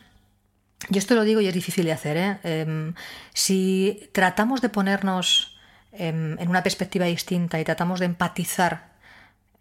[0.89, 2.39] yo esto lo digo y es difícil de hacer, ¿eh?
[2.43, 2.95] em,
[3.33, 5.59] si tratamos de ponernos
[5.93, 8.93] em, en una perspectiva distinta y tratamos de empatizar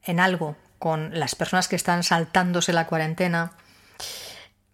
[0.03, 3.53] en algo con las personas que están saltándose la cuarentena,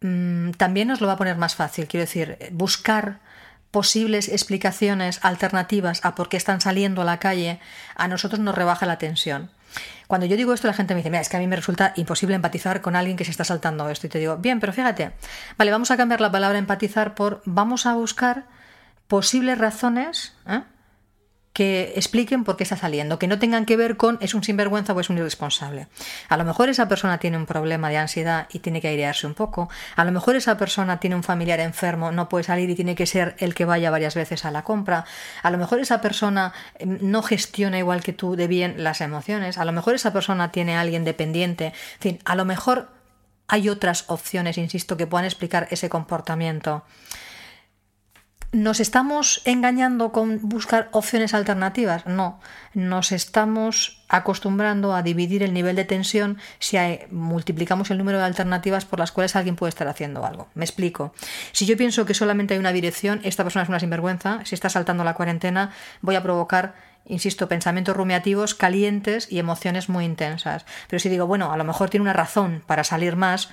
[0.04, 1.88] Mm, también nos lo va a poner más fácil.
[1.88, 3.20] Quiero decir, buscar
[3.72, 7.60] posibles explicaciones alternativas a por qué están saliendo a la calle,
[7.96, 9.50] a nosotros nos rebaja la tensión.
[10.06, 11.94] Cuando yo digo esto, la gente me dice, mira, es que a mí me resulta
[11.96, 14.06] imposible empatizar con alguien que se está saltando esto.
[14.06, 15.14] Y te digo, bien, pero fíjate,
[15.58, 18.46] vale, vamos a cambiar la palabra empatizar por vamos a buscar
[19.08, 20.62] posibles razones ¿eh?
[21.54, 24.94] Que expliquen por qué está saliendo, que no tengan que ver con es un sinvergüenza
[24.94, 25.88] o es un irresponsable.
[26.28, 29.36] A lo mejor esa persona tiene un problema de ansiedad y tiene que airearse un
[29.36, 29.70] poco.
[29.96, 33.06] A lo mejor esa persona tiene un familiar enfermo, no puede salir y tiene que
[33.06, 35.06] ser el que vaya varias veces a la compra.
[35.44, 39.60] A lo mejor esa persona em, no gestiona igual que tú de bien las emociones.
[39.60, 41.68] A lo mejor esa persona tiene a alguien dependiente.
[41.68, 42.90] En fin, a lo mejor
[43.48, 46.84] hay otras opciones, insisto, que puedan explicar ese comportamiento.
[48.54, 52.06] ¿Nos estamos engañando con buscar opciones alternativas?
[52.06, 52.40] No,
[52.76, 56.78] nos estamos acostumbrando a dividir el nivel de tensión si
[57.10, 60.50] multiplicamos el número de alternativas por las cuales alguien puede estar haciendo algo.
[60.54, 61.16] Me explico.
[61.52, 64.70] Si yo pienso que solamente hay una dirección, esta persona es una sinvergüenza, si está
[64.70, 70.66] saltando la cuarentena, voy a provocar insisto, pensamientos rumiativos calientes y emociones muy intensas.
[70.88, 73.50] Pero si digo, bueno, a lo mejor tiene una razón para salir más,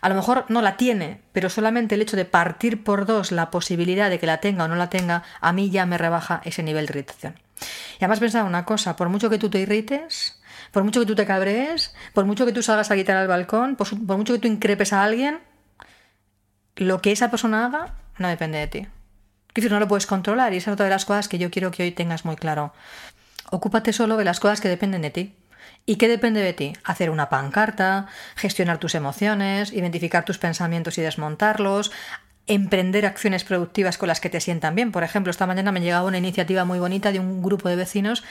[0.00, 3.50] a lo mejor no la tiene, pero solamente el hecho de partir por dos la
[3.50, 6.62] posibilidad de que la tenga o no la tenga, a mí ya me rebaja ese
[6.62, 7.34] nivel de irritación.
[7.94, 10.38] Y además pensar una cosa, por mucho que tú te irrites,
[10.70, 13.76] por mucho que tú te cabrees, por mucho que tú salgas a quitar al balcón,
[13.76, 15.40] por, mucho que tú increpes a alguien,
[16.76, 18.86] lo que esa persona haga no depende de ti.
[19.54, 21.70] decir, no lo puedes controlar y esa es otra de las cosas que yo quiero
[21.70, 22.72] que hoy tengas muy claro.
[23.50, 25.34] Ocúpate solo de las cosas que dependen de ti.
[25.88, 26.72] ¿Y qué depende de ti?
[26.82, 31.92] Hacer una pancarta, gestionar tus emociones, identificar tus pensamientos y desmontarlos,
[32.48, 34.90] emprender acciones productivas con las que te sientan bien.
[34.90, 38.24] Por ejemplo, esta mañana me llegaba una iniciativa muy bonita de un grupo de vecinos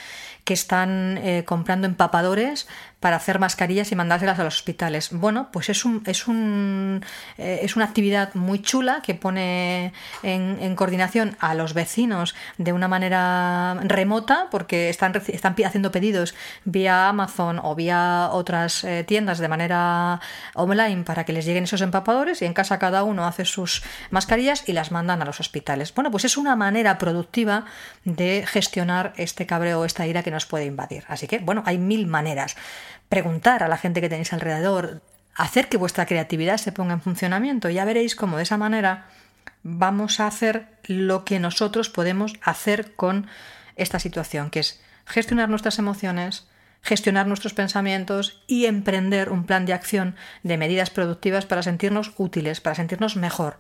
[0.46, 2.68] que están eh, comprando empapadores
[3.06, 5.10] para hacer mascarillas y mandárselas a los hospitales.
[5.12, 7.06] Bueno, pues es, un, es, un,
[7.38, 12.88] eh, es una actividad muy chula que pone en, coordinación a los vecinos de una
[12.88, 19.50] manera remota porque están, están haciendo pedidos vía Amazon o vía otras eh, tiendas de
[19.50, 20.20] manera
[20.56, 24.68] online para que les lleguen esos empapadores y en casa cada uno hace sus mascarillas
[24.68, 25.94] y las mandan a los hospitales.
[25.94, 27.66] Bueno, pues es una manera productiva
[28.04, 31.06] de gestionar este cabreo, esta ira que nos puede invadir.
[31.08, 32.58] Así que, bueno, hay mil maneras.
[33.08, 35.02] Preguntar a la gente que tenéis alrededor,
[35.36, 37.70] hacer que vuestra creatividad se ponga en funcionamiento.
[37.70, 39.06] Ya veréis cómo de esa manera
[39.64, 43.28] vamos a hacer lo que nosotros podemos hacer con
[43.76, 46.48] esta situación, que es gestionar nuestras emociones,
[46.86, 52.62] gestionar nuestros pensamientos y emprender un plan de acción de medidas productivas para sentirnos útiles,
[52.62, 53.58] para sentirnos mejor.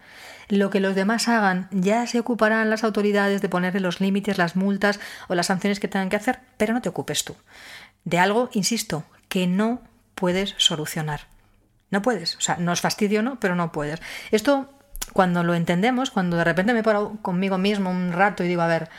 [0.47, 4.55] Lo que los demás hagan ya se ocuparán las autoridades de ponerle los límites, las
[4.55, 7.35] multas o las sanciones que tengan que hacer, pero no te ocupes tú.
[8.03, 9.81] De algo, insisto, que no
[10.13, 11.21] puedes solucionar.
[11.89, 12.35] No puedes.
[12.35, 13.39] O sea, no es fastidio, ¿no?
[13.39, 14.01] Pero no puedes.
[14.29, 14.69] Esto,
[15.13, 18.67] cuando lo entendemos, cuando de repente me paro conmigo mismo un rato y digo, a
[18.67, 18.89] ver,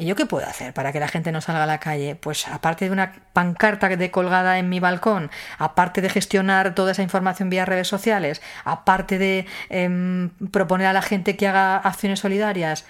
[0.00, 2.14] ¿Y yo qué puedo hacer para que la gente no salga a la calle?
[2.14, 7.02] Pues aparte de una pancarta de colgada en mi balcón, aparte de gestionar toda esa
[7.02, 12.86] información vía redes sociales, aparte de em, proponer a la gente que haga acciones solidarias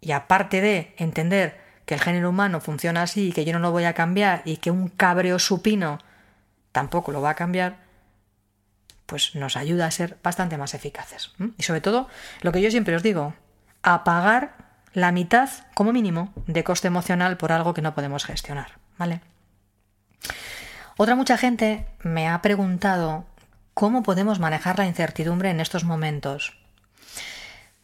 [0.00, 3.72] y aparte de entender que el género humano funciona así y que yo no lo
[3.72, 5.98] voy a cambiar y que un cabreo supino
[6.70, 7.78] tampoco lo va a cambiar,
[9.06, 11.32] pues nos ayuda a ser bastante más eficaces.
[11.58, 12.08] Y sobre todo,
[12.42, 13.34] lo que yo siempre os digo,
[13.82, 14.63] apagar
[14.94, 18.78] la mitad, como mínimo, de coste emocional por algo que no podemos gestionar.
[18.96, 19.20] ¿Vale?
[20.96, 23.26] Otra mucha gente me ha preguntado
[23.74, 26.56] cómo podemos manejar la incertidumbre en estos momentos.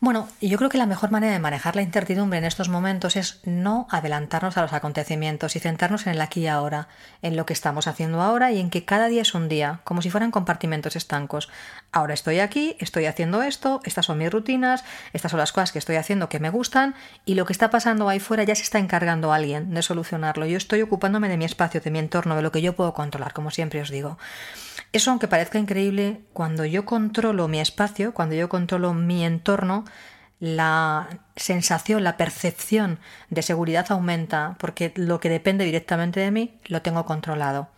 [0.03, 3.41] Bueno, yo creo que la mejor manera de manejar la incertidumbre en estos momentos es
[3.45, 6.89] no adelantarnos a los acontecimientos y centrarnos en el aquí y ahora,
[7.21, 10.01] en lo que estamos haciendo ahora y en que cada día es un día, como
[10.01, 11.51] si fueran compartimentos estancos.
[11.93, 15.79] Ahora estoy aquí, estoy haciendo esto, estas son mis rutinas, estas son las cosas que
[15.79, 16.95] estoy haciendo que me gustan
[17.27, 20.47] y lo que está pasando ahí fuera ya se está encargando alguien de solucionarlo.
[20.47, 23.35] Yo estoy ocupándome de mi espacio, de mi entorno, de lo que yo puedo controlar,
[23.35, 24.17] como siempre os digo.
[24.93, 29.85] Eso, aunque parezca increíble, cuando yo controlo mi espacio, cuando yo controlo mi entorno,
[30.41, 32.99] la sensación, la percepción
[33.29, 37.69] de seguridad aumenta porque lo que depende directamente de mí lo tengo controlado.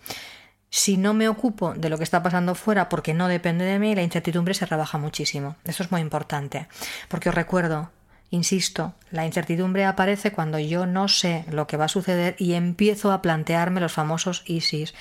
[0.71, 3.95] Si no me ocupo de lo que está pasando fuera porque no depende de mí,
[3.95, 5.57] la incertidumbre se rebaja muchísimo.
[5.65, 6.67] Eso es muy importante.
[7.09, 7.91] Porque os recuerdo,
[8.33, 13.13] Insisto, la incertidumbre aparece cuando yo no sé lo que va a suceder y empiezo
[13.13, 14.95] a plantearme los famosos ISIS.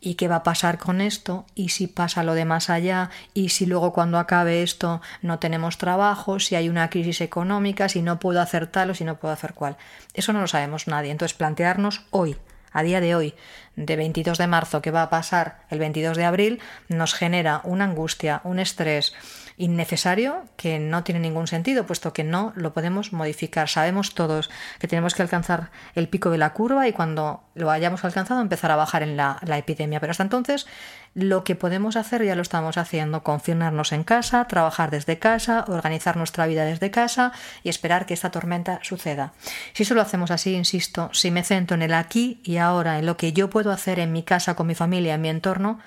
[0.00, 1.44] ¿Y qué va a pasar con esto?
[1.54, 3.10] ¿Y si pasa lo de más allá?
[3.34, 6.38] ¿Y si luego cuando acabe esto no tenemos trabajo?
[6.38, 7.88] ¿Si hay una crisis económica?
[7.88, 9.76] ¿Si no puedo hacer tal o si no puedo hacer cual?
[10.14, 11.10] Eso no lo sabemos nadie.
[11.10, 12.36] Entonces plantearnos hoy,
[12.70, 13.34] a día de hoy,
[13.74, 17.84] de 22 de marzo, qué va a pasar el 22 de abril, nos genera una
[17.84, 19.14] angustia, un estrés,
[19.58, 23.68] innecesario que no tiene ningún sentido, puesto que no lo podemos modificar.
[23.68, 28.04] Sabemos todos que tenemos que alcanzar el pico de la curva y cuando lo hayamos
[28.04, 29.98] alcanzado empezar a bajar en la, epidemia.
[29.98, 30.66] Pero hasta entonces
[31.14, 36.16] lo que podemos hacer ya lo estamos haciendo, confinarnos en casa, trabajar desde casa, organizar
[36.16, 37.32] nuestra vida desde casa
[37.64, 39.32] y esperar que esta tormenta suceda.
[39.72, 43.06] Si eso lo hacemos así, insisto, si me centro en el aquí y ahora, en
[43.06, 45.80] lo que yo puedo hacer en mi casa, con mi familia, en mi entorno,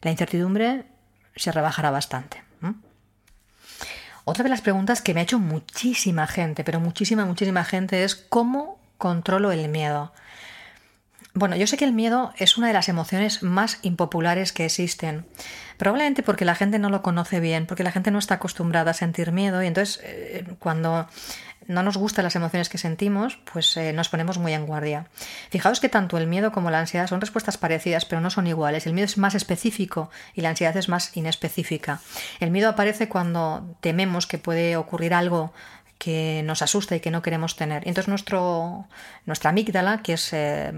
[0.00, 0.84] la incertidumbre
[1.34, 2.50] se rebajará bastante.
[4.30, 8.14] Otra de las preguntas que me ha hecho muchísima gente, pero muchísima, muchísima gente es
[8.14, 10.12] ¿cómo controlo el miedo?
[11.34, 15.26] Bueno, yo sé que el miedo es una de las emociones más impopulares que existen.
[15.78, 18.94] Probablemente porque la gente no lo conoce bien, porque la gente no está acostumbrada a
[18.94, 21.08] sentir miedo y entonces eh, cuando
[21.66, 25.06] no nos gustan las emociones que sentimos, pues eh, nos ponemos muy en guardia.
[25.50, 28.86] Fijaos que tanto el miedo como la ansiedad son respuestas parecidas, pero no son iguales.
[28.86, 32.00] El miedo es más específico y la ansiedad es más inespecífica.
[32.40, 35.52] El miedo aparece cuando tememos que puede ocurrir algo
[36.00, 37.86] que nos asusta y que no queremos tener.
[37.86, 38.86] Entonces nuestro,
[39.26, 40.72] nuestra amígdala, que es eh,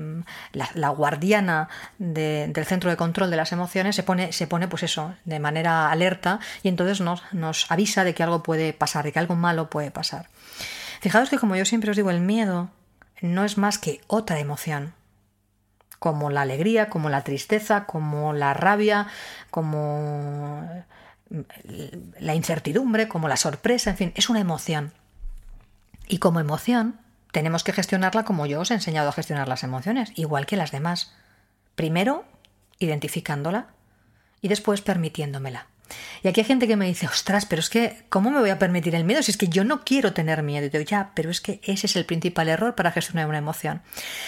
[0.52, 1.68] la, guardiana
[1.98, 5.92] del centro de control de las emociones, se pone, se pone pues eso, de manera
[5.92, 9.70] alerta y entonces nos, nos avisa de que algo puede pasar, de que algo malo
[9.70, 10.26] puede pasar.
[11.02, 12.70] Fijaos que como yo siempre os digo, el miedo
[13.22, 14.94] no es más que otra emoción
[15.98, 19.08] como la alegría, como la tristeza, como la rabia,
[19.50, 20.68] como
[22.20, 24.92] la incertidumbre, como la sorpresa, en fin, es una emoción.
[26.06, 27.00] Y como emoción,
[27.32, 30.70] tenemos que gestionarla como yo os he enseñado a gestionar las emociones, igual que las
[30.70, 31.14] demás.
[31.74, 32.24] Primero,
[32.78, 33.66] identificándola
[34.40, 35.66] y después permitiéndomela.
[36.22, 38.58] Y aquí hay gente que me dice, ostras, pero es que, ¿cómo me voy a
[38.58, 40.66] permitir el miedo si es que yo no quiero tener miedo?
[40.66, 43.82] Y digo, ya, pero es que ese es el principal error para gestionar una emoción.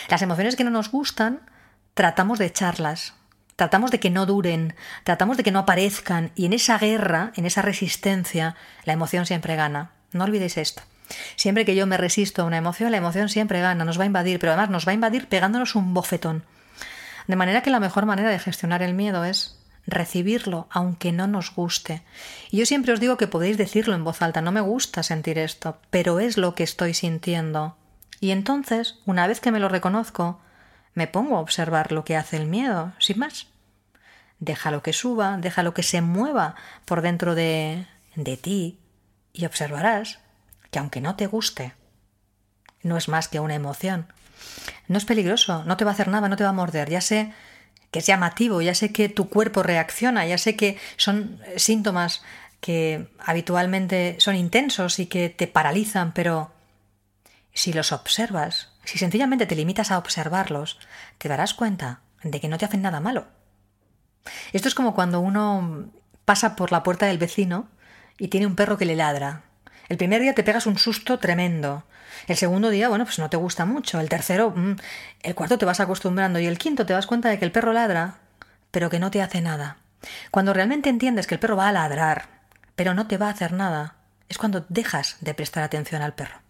[0.08, 1.40] Las emociones que no nos gustan,
[1.94, 3.14] tratamos de echarlas,
[3.56, 4.74] tratamos de que no duren,
[5.04, 9.54] tratamos de que no aparezcan, y en esa guerra, en esa resistencia, la emoción siempre
[9.56, 9.92] gana.
[10.12, 10.82] No olvidéis esto.
[11.36, 14.06] Siempre que yo me resisto a una emoción, la emoción siempre gana, nos va a
[14.06, 16.44] invadir, pero además nos va a invadir pegándonos un bofetón.
[17.26, 21.54] De manera que la mejor manera de gestionar el miedo es recibirlo, aunque no nos
[21.54, 22.02] guste.
[22.50, 25.38] Y yo siempre os digo que podéis decirlo en voz alta, no me gusta sentir
[25.38, 27.76] esto, pero es lo que estoy sintiendo.
[28.20, 30.40] Y entonces, una vez que me lo reconozco,
[30.94, 33.48] me pongo a observar lo que hace el miedo, sin más.
[34.38, 38.78] Déjalo que suba, déjalo que se mueva por dentro de, de ti
[39.32, 40.20] y observarás
[40.70, 41.74] que aunque no te guste,
[42.82, 44.06] no es más que una emoción.
[44.88, 46.90] No es peligroso, no te va a hacer nada, no te va a morder.
[46.90, 47.32] Ya sé
[47.94, 52.24] que es llamativo, ya sé que tu cuerpo reacciona, ya sé que son síntomas
[52.58, 56.50] que habitualmente son intensos y que te paralizan, pero
[57.52, 60.80] si los observas, si sencillamente te limitas a observarlos,
[61.18, 63.28] te darás cuenta de que no te hacen nada malo.
[64.52, 65.88] Esto es como cuando uno
[66.24, 67.68] pasa por la puerta del vecino
[68.18, 69.44] y tiene un perro que le ladra.
[69.88, 71.84] El primer día te pegas un susto tremendo.
[72.26, 74.00] El segundo día, bueno, pues no te gusta mucho.
[74.00, 74.76] El tercero, mm,
[75.22, 76.38] el cuarto te vas acostumbrando.
[76.38, 78.18] Y el quinto te das cuenta de que el perro ladra,
[78.70, 79.78] pero que no te hace nada.
[80.30, 82.28] Cuando realmente entiendes que el perro va a ladrar,
[82.76, 83.96] pero no te va a hacer nada,
[84.28, 86.40] es cuando dejas de prestar atención al perro.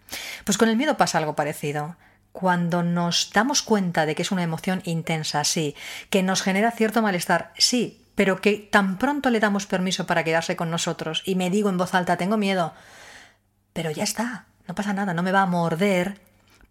[0.44, 1.96] Pues con el miedo pasa algo parecido.
[2.32, 5.76] Cuando nos damos cuenta de que es una emoción intensa, sí,
[6.10, 10.56] que nos genera cierto malestar, sí, pero que tan pronto le damos permiso para quedarse
[10.56, 12.74] con nosotros y me digo en voz alta, tengo miedo,
[13.72, 16.20] pero ya está, no pasa nada, no me va a morder,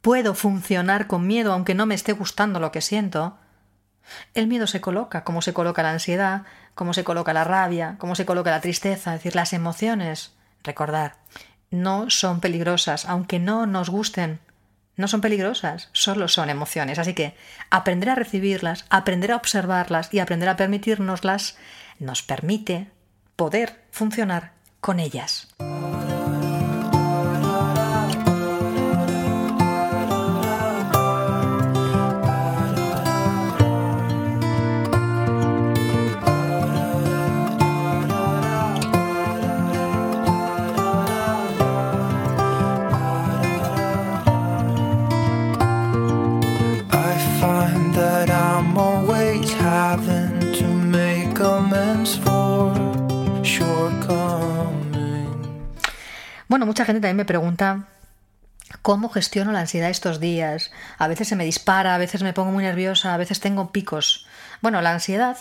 [0.01, 3.37] puedo funcionar con miedo aunque no me esté gustando lo que siento.
[4.33, 6.43] El miedo se coloca, como se coloca la ansiedad,
[6.75, 10.33] como se coloca la rabia, como se coloca la tristeza, es decir, las emociones.
[10.63, 11.15] Recordar,
[11.71, 14.39] no son peligrosas, aunque no nos gusten.
[14.95, 16.99] No son peligrosas, solo son emociones.
[16.99, 17.35] Así que
[17.71, 21.57] aprender a recibirlas, aprender a observarlas y aprender a permitirnoslas
[21.97, 22.91] nos permite
[23.35, 24.51] poder funcionar
[24.81, 25.47] con ellas.
[56.53, 57.87] Bueno, mucha gente también me pregunta
[58.83, 60.69] cómo gestiono la ansiedad estos días.
[60.99, 64.27] A veces se me dispara, a veces me pongo muy nerviosa, a veces tengo picos.
[64.61, 65.35] Bueno, la ansiedad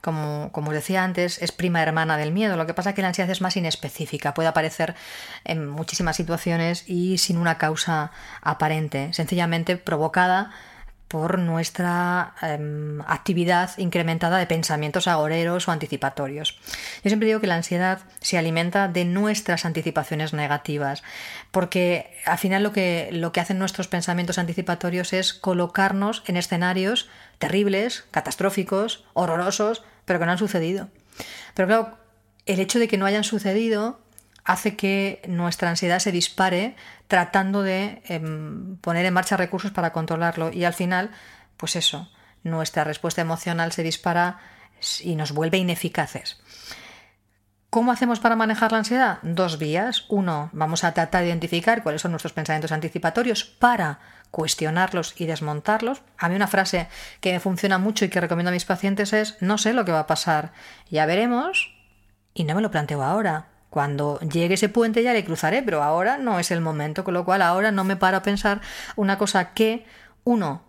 [0.00, 2.56] como, como, os decía antes, es prima hermana del miedo.
[2.56, 4.96] Lo que pasa es que la ansiedad es más inespecífica, puede aparecer
[5.44, 8.10] en muchísimas situaciones y sin una causa
[8.42, 10.50] aparente, sencillamente provocada
[11.08, 16.58] por nuestra em, actividad incrementada de pensamientos agoreros o anticipatorios.
[17.04, 21.04] Yo siempre digo que la ansiedad se alimenta de nuestras anticipaciones negativas,
[21.52, 27.08] porque al final lo que, lo que hacen nuestros pensamientos anticipatorios es colocarnos en escenarios
[27.38, 30.88] terribles, catastróficos, horrorosos, pero que no han sucedido.
[31.54, 31.98] Pero claro,
[32.46, 34.00] el hecho de que no hayan sucedido
[34.46, 36.76] hace que nuestra ansiedad se dispare
[37.08, 41.10] tratando de em, poner en marcha recursos para controlarlo y al final,
[41.56, 42.08] pues eso,
[42.44, 44.38] nuestra respuesta emocional se dispara
[45.02, 46.40] y nos vuelve ineficaces.
[47.70, 49.18] ¿Cómo hacemos para manejar la ansiedad?
[49.22, 50.06] Dos vías.
[50.08, 53.98] Uno, vamos a tratar de identificar cuáles son nuestros pensamientos anticipatorios para
[54.30, 56.02] cuestionarlos y desmontarlos.
[56.18, 56.88] A mí una frase
[57.20, 59.92] que me funciona mucho y que recomiendo a mis pacientes es no sé lo que
[59.92, 60.52] va a pasar,
[60.88, 61.74] ya veremos
[62.32, 66.16] y no me lo planteo ahora Cuando llegue ese puente ya le cruzaré, pero ahora
[66.16, 68.62] no es el momento, con lo cual ahora no me paro a pensar
[68.96, 69.84] una cosa que,
[70.24, 70.62] uno,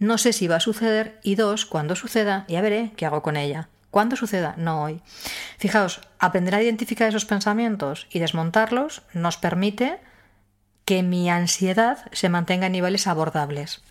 [0.00, 3.36] no sé si va a suceder y dos, cuando suceda, ya veré qué hago con
[3.36, 3.68] ella.
[3.92, 4.56] Cuando suceda?
[4.56, 5.00] No hoy.
[5.58, 10.00] Fijaos, aprender a identificar esos pensamientos y desmontarlos nos permite
[10.84, 13.82] que mi ansiedad se mantenga en niveles abordables.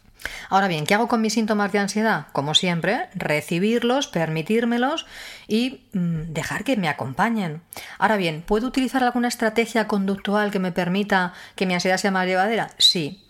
[0.49, 2.27] Ahora bien, ¿qué hago con mis síntomas de ansiedad?
[2.31, 5.05] Como siempre, recibirlos, permitírmelos
[5.47, 7.61] y mm, dejar que me acompañen.
[7.99, 12.27] Ahora bien, ¿puedo utilizar alguna estrategia conductual que me permita que mi ansiedad sea más
[12.27, 12.71] llevadera?
[12.77, 13.23] Sí.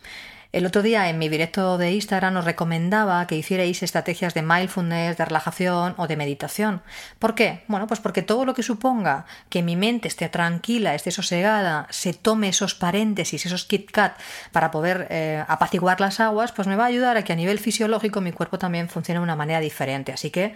[0.57, 5.15] El otro día en mi directo de Instagram os recomendaba que hicierais estrategias de mindfulness,
[5.15, 6.81] de relajación o de meditación.
[7.19, 7.63] ¿Por qué?
[7.67, 12.15] Bueno, pues porque todo lo que suponga que mi mente esté tranquila, esté sosegada, se
[12.15, 14.17] tome esos paréntesis, esos kit kat
[14.51, 17.59] para poder eh, apaciguar las aguas, pues me va a ayudar a que a nivel
[17.59, 20.11] fisiológico mi cuerpo también funcione de una manera diferente.
[20.11, 20.55] Así que,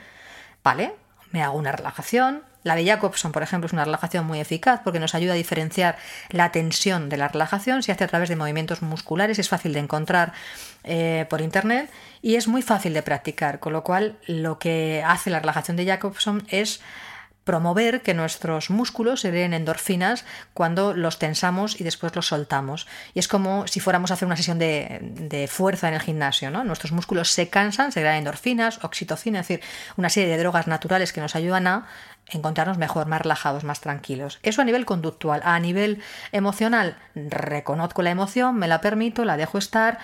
[0.64, 0.96] vale,
[1.30, 5.00] me hago una relajación, la de Jacobson, por ejemplo, es una relajación muy eficaz porque
[5.00, 5.98] nos ayuda a diferenciar
[6.30, 7.82] la tensión de la relajación.
[7.84, 10.34] Se hace a través de movimientos musculares, es fácil de encontrar
[10.84, 11.90] eh, por internet
[12.22, 13.60] y es muy fácil de practicar.
[13.60, 16.82] Con lo cual, lo que hace la relajación de Jacobson es
[17.44, 22.88] promover que nuestros músculos se den endorfinas cuando los tensamos y después los soltamos.
[23.14, 26.52] Y es como si fuéramos a hacer una sesión de, fuerza en el gimnasio.
[26.52, 26.64] ¿no?
[26.64, 29.66] Nuestros músculos se cansan, se dan endorfinas, oxitocina, es decir,
[29.98, 31.88] una serie de drogas naturales que nos ayudan a
[32.32, 34.40] encontrarnos mejor, más relajados, más tranquilos.
[34.44, 35.42] Eso a nivel conductual.
[35.44, 36.02] A nivel
[36.32, 40.00] emocional, reconozco la emoción, me la permito, la dejo estar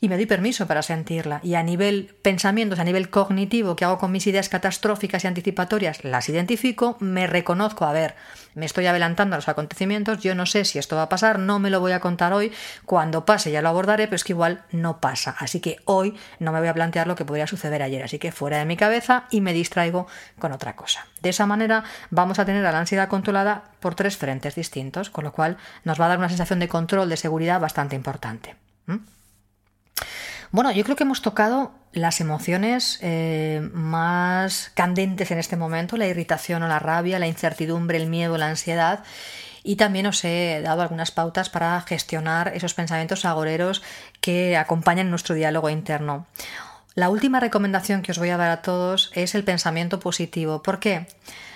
[0.00, 1.40] y me doy permiso para sentirla.
[1.42, 6.04] Y a nivel pensamientos, a nivel cognitivo, que hago con mis ideas catastróficas y anticipatorias,
[6.04, 8.14] las identifico, me reconozco, a ver,
[8.54, 11.58] me estoy adelantando a los acontecimientos, yo no sé si esto va a pasar, no
[11.58, 12.52] me lo voy a contar hoy,
[12.84, 15.34] cuando pase ya lo abordaré, pero es que igual no pasa.
[15.38, 18.30] Así que hoy no me voy a plantear lo que podría suceder ayer, así que
[18.30, 20.06] fuera de mi cabeza y me distraigo
[20.38, 21.06] con otra cosa.
[21.22, 25.24] De esa manera vamos a tener a la ansiedad controlada por tres frentes distintos, con
[25.24, 28.54] lo cual nos va a dar una sensación de control, de seguridad bastante importante.
[30.50, 36.06] Bueno, yo creo que hemos tocado las emociones eh, más candentes en este momento, la
[36.06, 39.04] irritación o la rabia, la incertidumbre, el miedo, la ansiedad.
[39.62, 43.82] Y también os he dado algunas pautas para gestionar esos pensamientos agoreros
[44.20, 46.26] que acompañan nuestro diálogo interno.
[46.94, 50.62] La última recomendación que os voy a dar a todos es el pensamiento positivo.
[50.62, 51.06] ¿Por qué?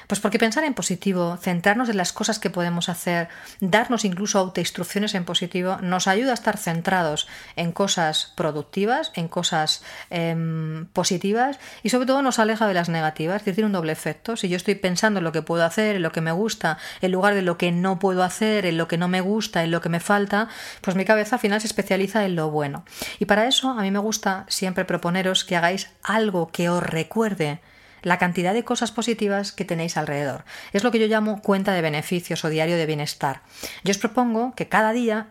[0.07, 3.29] Pues porque pensar en positivo, centrarnos en las cosas que podemos hacer,
[3.61, 9.83] darnos incluso autoinstrucciones en positivo, nos ayuda a estar centrados en cosas productivas, en cosas
[10.11, 13.37] em, positivas y sobre todo nos aleja de las negativas.
[13.37, 14.37] Es decir, tiene un doble efecto.
[14.37, 17.13] Si yo estoy pensando en lo que puedo hacer, en lo que me gusta, en
[17.13, 19.81] lugar de lo que no puedo hacer, en lo que no me gusta, en lo
[19.81, 20.49] que me falta,
[20.81, 22.85] pues mi cabeza al final se especializa en lo bueno.
[23.19, 27.61] Y para eso a mí me gusta siempre proponeros que hagáis algo que os recuerde
[28.03, 30.45] la cantidad de cosas positivas que tenéis alrededor.
[30.73, 33.43] Es lo que yo llamo cuenta de beneficios o diario de bienestar.
[33.85, 35.29] Yo os propongo que cada día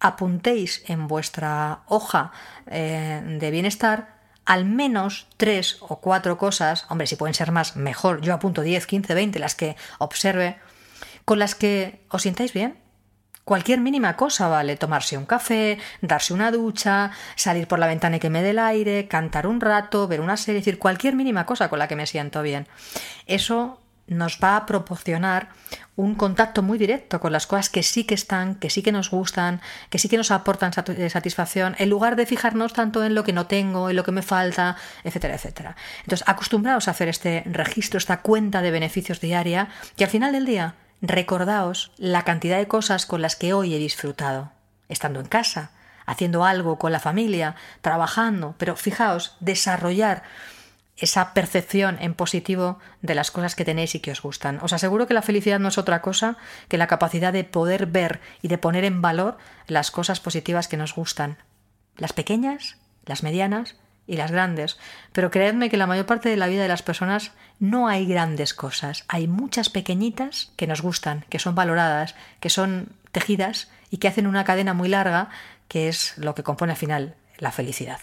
[0.00, 2.32] apuntéis en vuestra hoja
[2.66, 8.20] eh, de bienestar al menos tres o cuatro cosas, hombre, si pueden ser más, mejor,
[8.20, 10.58] yo apunto 10, 15, 20, las que observe,
[11.24, 12.76] con las que os sintáis bien,
[13.50, 18.20] Cualquier mínima cosa vale, tomarse un café, darse una ducha, salir por la ventana y
[18.20, 21.46] que me dé el aire, cantar un rato, ver una serie, es decir, cualquier mínima
[21.46, 22.68] cosa con la que me siento bien.
[23.26, 25.48] Eso nos va a proporcionar
[25.96, 29.10] un contacto muy directo con las cosas que sí que están, que sí que nos
[29.10, 33.24] gustan, que sí que nos aportan eh, satisfacción, en lugar de fijarnos tanto en lo
[33.24, 35.74] que no tengo, en lo que me falta, etcétera, etcétera.
[36.04, 40.46] Entonces, acostumbraos a hacer este registro, esta cuenta de beneficios diaria, que al final del
[40.46, 44.52] día Recordaos la cantidad de cosas con las que hoy he disfrutado,
[44.88, 45.70] estando en casa,
[46.04, 50.22] haciendo algo con la familia, trabajando, pero fijaos, desarrollar
[50.98, 54.58] esa percepción en positivo de las cosas que tenéis y que os gustan.
[54.60, 56.36] Os aseguro que la felicidad no es otra cosa
[56.68, 60.76] que la capacidad de poder ver y de poner en valor las cosas positivas que
[60.76, 61.38] nos gustan.
[61.96, 62.76] Las pequeñas,
[63.06, 63.76] las medianas
[64.06, 64.78] y las grandes.
[65.12, 68.54] Pero creedme que la mayor parte de la vida de las personas no hay grandes
[68.54, 69.04] cosas.
[69.08, 74.26] Hay muchas pequeñitas que nos gustan, que son valoradas, que son tejidas y que hacen
[74.26, 75.28] una cadena muy larga
[75.70, 78.00] que es lo que compone al final la felicidad.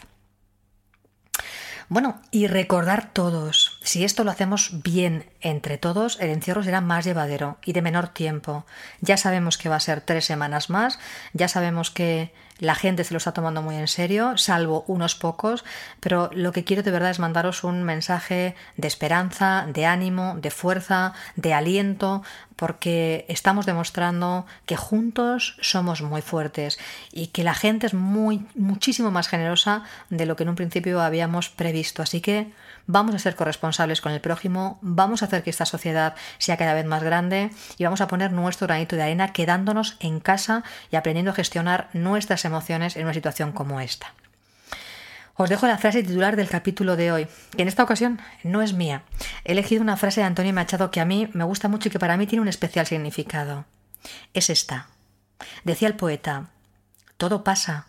[1.90, 7.06] Bueno, y recordar todos, si esto lo hacemos bien entre todos, el encierro será más
[7.06, 8.66] llevadero y de menor tiempo.
[9.00, 11.00] Ya sabemos que va a ser tres semanas más,
[11.32, 15.64] ya sabemos que la gente se lo está tomando muy en serio, salvo unos pocos,
[16.00, 20.52] pero lo que quiero de verdad es mandaros un mensaje de esperanza, de ánimo, de
[20.52, 22.24] fuerza, de aliento,
[22.56, 26.80] porque estamos demostrando que juntos somos muy fuertes
[27.12, 31.02] y que la gente es muy muchísimo más generosa de lo que en un principio
[31.02, 32.02] habíamos previsto.
[32.02, 32.52] Así que
[32.88, 36.74] vamos a ser corresponsables con el prójimo, vamos a hacer que esta sociedad sea cada
[36.74, 40.96] vez más grande y vamos a poner nuestro granito de arena quedándonos en casa y
[40.96, 44.14] aprendiendo a gestionar nuestras emociones en una situación como esta.
[45.36, 48.74] Os dejo la frase titular del capítulo de hoy, que en esta ocasión no es
[48.74, 49.04] mía.
[49.46, 52.00] He elegido una frase de Antonio Machado que a mí me gusta mucho y que
[52.00, 53.66] para mí tiene un especial significado.
[54.34, 54.88] Es esta.
[55.64, 56.50] Decía el poeta,
[57.18, 57.86] todo pasa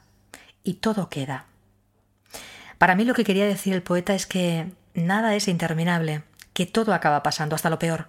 [0.62, 1.46] y todo queda.
[2.76, 6.22] Para mí lo que quería decir el poeta es que nada es interminable,
[6.52, 8.08] que todo acaba pasando, hasta lo peor.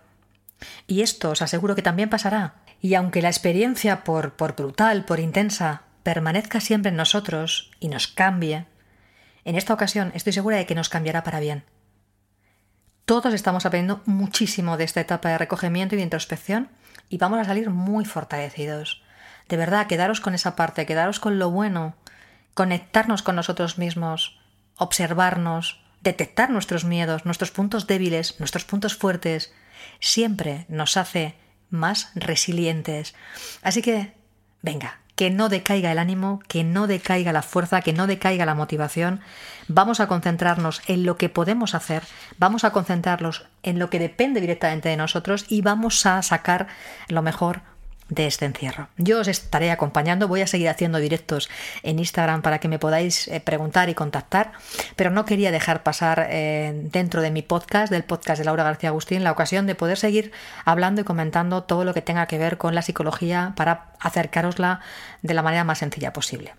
[0.88, 2.56] Y esto os aseguro que también pasará.
[2.82, 8.66] Y aunque la experiencia, por, brutal, por intensa, permanezca siempre en nosotros y nos cambie,
[9.46, 11.64] en esta ocasión estoy segura de que nos cambiará para bien.
[13.06, 16.70] Todos estamos aprendiendo muchísimo de esta etapa de recogimiento y de introspección
[17.10, 19.02] y vamos a salir muy fortalecidos.
[19.48, 21.96] De verdad, quedaros con esa parte, quedaros con lo bueno,
[22.54, 24.40] conectarnos con nosotros mismos,
[24.78, 29.54] observarnos, detectar nuestros miedos, nuestros puntos débiles, nuestros puntos fuertes,
[30.00, 31.36] siempre nos hace
[31.70, 33.16] más resilientes.
[33.62, 34.14] Así que,
[34.62, 38.56] venga, que no decaiga el ánimo, que no decaiga la fuerza, que no decaiga la
[38.56, 39.20] motivación.
[39.68, 42.04] Vamos a concentrarnos en lo que podemos hacer,
[42.38, 46.68] vamos a concentrarnos en lo que depende directamente de nosotros y vamos a sacar
[47.10, 47.62] lo mejor
[48.10, 48.90] de este encierro.
[48.98, 51.50] Yo os estaré acompañando, voy a seguir haciendo directos
[51.84, 54.52] en Instagram para que me podáis eh, preguntar y contactar,
[54.96, 58.90] pero no quería dejar pasar eh, dentro de mi podcast, del podcast de Laura García
[58.90, 60.32] Agustín, la ocasión de poder seguir
[60.66, 64.82] hablando y comentando todo lo que tenga que ver con la psicología para acercarosla
[65.22, 66.54] de la manera más sencilla posible.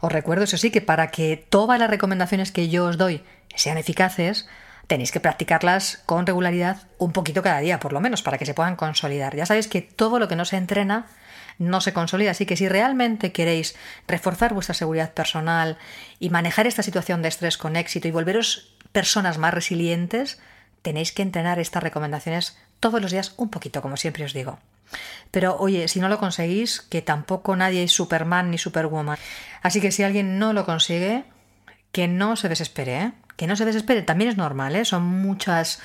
[0.00, 3.22] Os recuerdo, eso sí, que para que todas las recomendaciones que yo os doy
[3.54, 4.48] sean eficaces,
[4.90, 8.54] tenéis que practicarlas con regularidad un poquito cada día, por lo menos, para que se
[8.54, 9.36] puedan consolidar.
[9.36, 11.06] Ya sabéis que todo lo que no se entrena
[11.58, 13.76] no se consolida, así que si realmente queréis
[14.08, 15.78] reforzar vuestra seguridad personal
[16.18, 20.40] y manejar esta situación de estrés con éxito y volveros personas más resilientes,
[20.82, 24.58] tenéis que entrenar estas recomendaciones todos los días un poquito, como siempre os digo.
[25.30, 29.18] Pero oye, si no lo conseguís, que tampoco nadie es Superman ni Superwoman.
[29.62, 31.22] Así que si alguien no lo consigue,
[31.92, 33.12] que no se desespere, ¿eh?
[33.40, 34.84] Que no se desespere, también es normal, ¿eh?
[34.84, 35.80] son muchas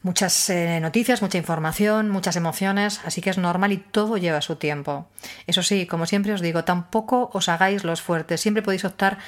[0.00, 4.56] muchas eh, noticias, mucha información, muchas emociones, así que es normal y todo lleva su
[4.56, 5.06] tiempo.
[5.46, 9.18] Eso sí, como siempre os digo, tampoco os hagáis los fuertes, siempre podéis optar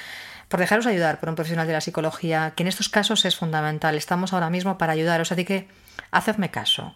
[0.47, 3.93] por dejaros ayudar por un profesional de la psicología, que en estos casos es fundamental,
[3.93, 5.67] estamos ahora mismo para ayudaros, así que
[6.09, 6.95] hacedme caso.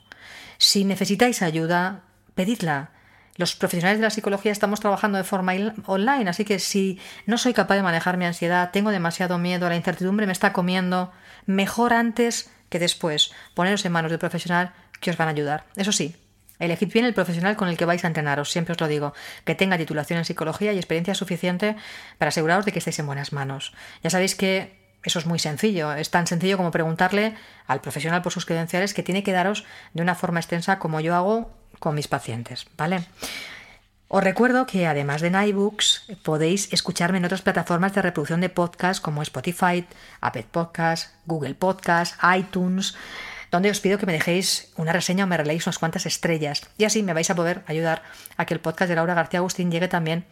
[0.58, 2.02] Si necesitáis ayuda,
[2.34, 2.90] pedidla.
[3.38, 5.54] Los profesionales de la psicología estamos trabajando de forma
[5.86, 9.76] online, así que si no soy capaz de manejar mi ansiedad, tengo demasiado miedo, la
[9.76, 11.12] incertidumbre me está comiendo,
[11.46, 15.66] mejor antes que después poneros en manos del profesional que os van a ayudar.
[15.76, 16.16] Eso sí,
[16.60, 19.14] elegid bien el profesional con el que vais a entrenaros, siempre os lo digo,
[19.44, 21.76] que tenga titulación en psicología y experiencia suficiente
[22.18, 23.74] para aseguraros de que estéis en buenas manos.
[24.02, 27.36] Ya sabéis que eso es muy sencillo, es tan sencillo como preguntarle
[27.68, 31.16] al profesional por sus credenciales que tiene que daros de una forma extensa como yo
[31.16, 33.06] hago con mis pacientes, ¿vale?
[34.08, 39.02] Os recuerdo que además de Nightbooks podéis escucharme en otras plataformas de reproducción de podcast
[39.02, 39.88] como Spotify,
[40.22, 42.96] Apple Podcast, Google Podcast, iTunes,
[43.50, 46.86] donde os pido que me dejéis una reseña o me releéis unas cuantas estrellas y
[46.86, 48.04] así me vais a poder ayudar
[48.38, 50.26] a que el podcast de Laura García Agustín llegue también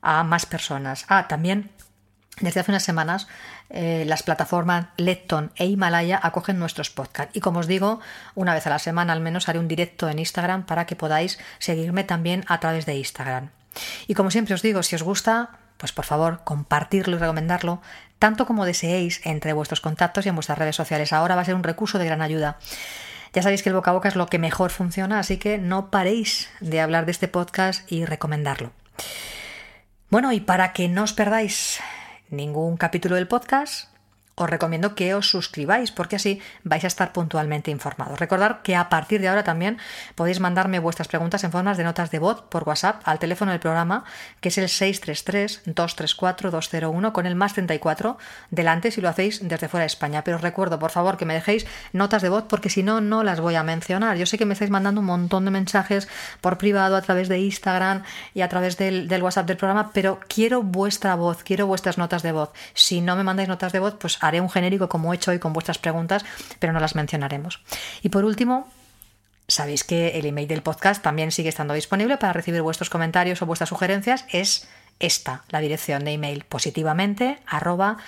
[0.00, 1.04] a más personas.
[1.08, 1.70] Ah, también
[2.40, 3.28] desde hace unas semanas
[3.70, 8.00] eh, las plataformas Lepton e Himalaya acogen nuestros podcasts y como os digo,
[8.34, 11.38] una vez a la semana al menos haré un directo en Instagram para que podáis
[11.58, 13.50] seguirme también a través de Instagram.
[14.06, 17.82] Y como siempre os digo, si os gusta, pues por favor compartirlo y recomendarlo
[18.18, 21.12] tanto como deseéis entre vuestros contactos y en vuestras redes sociales.
[21.12, 22.58] Ahora va a ser un recurso de gran ayuda.
[23.32, 25.90] Ya sabéis que el boca a boca es lo que mejor funciona, así que no
[25.90, 28.70] paréis de hablar de este podcast y recomendarlo.
[30.08, 31.80] Bueno, y para que no os perdáis
[32.32, 33.91] ningún capítulo del podcast,
[34.34, 38.18] os recomiendo que os suscribáis porque así vais a estar puntualmente informados.
[38.18, 39.76] Recordad que a partir de ahora también
[40.14, 43.60] podéis mandarme vuestras preguntas en formas de notas de voz por WhatsApp al teléfono del
[43.60, 44.04] programa
[44.40, 48.16] que es el 633-234-201 con el más 34
[48.50, 50.24] delante si lo hacéis desde fuera de España.
[50.24, 53.22] Pero os recuerdo, por favor, que me dejéis notas de voz porque si no, no
[53.22, 54.16] las voy a mencionar.
[54.16, 56.08] Yo sé que me estáis mandando un montón de mensajes
[56.40, 58.02] por privado a través de Instagram
[58.34, 62.22] y a través del, del WhatsApp del programa, pero quiero vuestra voz, quiero vuestras notas
[62.22, 62.50] de voz.
[62.74, 65.38] Si no me mandáis notas de voz, pues haré un genérico como he hecho hoy
[65.38, 66.24] con vuestras preguntas,
[66.58, 67.62] pero no las mencionaremos.
[68.02, 68.68] Y por último,
[69.48, 73.46] Sabéis que el email del podcast también sigue estando disponible para recibir vuestros comentarios o
[73.46, 74.24] vuestras sugerencias.
[74.30, 74.68] Es
[74.98, 77.98] esta, la dirección de email positivamente arroba.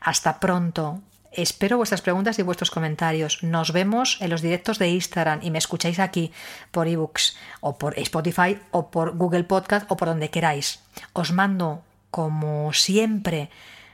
[0.00, 1.00] Hasta pronto.
[1.32, 3.42] Espero vuestras preguntas y vuestros comentarios.
[3.42, 6.32] Nos vemos en los directos de Instagram y me escucháis aquí
[6.70, 10.80] por ebooks o por Spotify o por Google Podcast o por donde queráis.
[11.12, 13.50] Os mando, como siempre,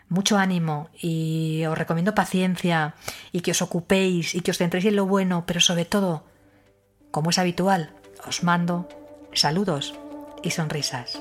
[0.08, 2.94] mucho ánimo y os recomiendo paciencia
[3.32, 6.24] y que os ocupéis y que os centréis en lo bueno, pero sobre todo,
[7.10, 7.92] como es habitual,
[8.26, 8.88] os mando
[9.32, 9.94] saludos
[10.42, 11.20] y sonrisas.